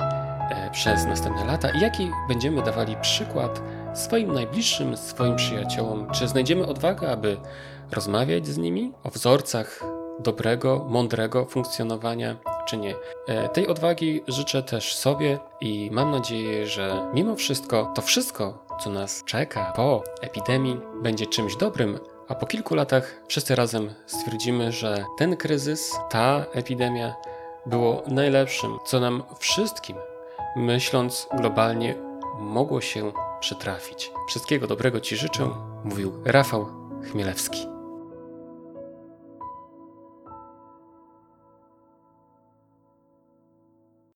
przez 0.73 1.07
następne 1.07 1.45
lata 1.45 1.71
i 1.71 1.81
jaki 1.81 2.11
będziemy 2.29 2.63
dawali 2.63 2.97
przykład 2.97 3.63
swoim 3.95 4.33
najbliższym, 4.33 4.97
swoim 4.97 5.37
przyjaciołom. 5.37 6.11
Czy 6.11 6.29
znajdziemy 6.29 6.67
odwagę, 6.67 7.11
aby 7.11 7.37
rozmawiać 7.93 8.47
z 8.47 8.59
nimi 8.59 8.93
o 9.05 9.11
wzorcach 9.11 9.81
dobrego, 10.21 10.87
mądrego 10.89 11.45
funkcjonowania, 11.45 12.37
czy 12.69 12.77
nie. 12.77 12.95
E, 13.27 13.49
tej 13.49 13.67
odwagi 13.67 14.23
życzę 14.29 14.63
też 14.63 14.95
sobie 14.95 15.39
i 15.61 15.91
mam 15.93 16.11
nadzieję, 16.11 16.67
że 16.67 17.11
mimo 17.15 17.37
wszystko 17.37 17.93
to 17.95 18.03
wszystko, 18.03 18.65
co 18.81 18.91
nas 18.91 19.25
czeka 19.25 19.73
po 19.77 20.03
epidemii, 20.21 20.81
będzie 21.03 21.27
czymś 21.27 21.57
dobrym, 21.57 21.99
a 22.29 22.35
po 22.35 22.47
kilku 22.47 22.75
latach 22.75 23.23
wszyscy 23.29 23.55
razem 23.55 23.95
stwierdzimy, 24.07 24.73
że 24.73 25.05
ten 25.19 25.37
kryzys, 25.37 25.99
ta 26.11 26.45
epidemia 26.53 27.15
było 27.67 28.03
najlepszym, 28.07 28.79
co 28.85 29.01
nam 29.01 29.23
wszystkim 29.39 29.97
myśląc 30.57 31.29
globalnie, 31.37 31.95
mogło 32.39 32.81
się 32.81 33.13
przytrafić. 33.41 34.13
Wszystkiego 34.29 34.67
dobrego 34.67 35.01
Ci 35.01 35.17
życzę, 35.17 35.51
mówił 35.85 36.13
Rafał 36.25 36.67
Chmielewski. 37.11 37.78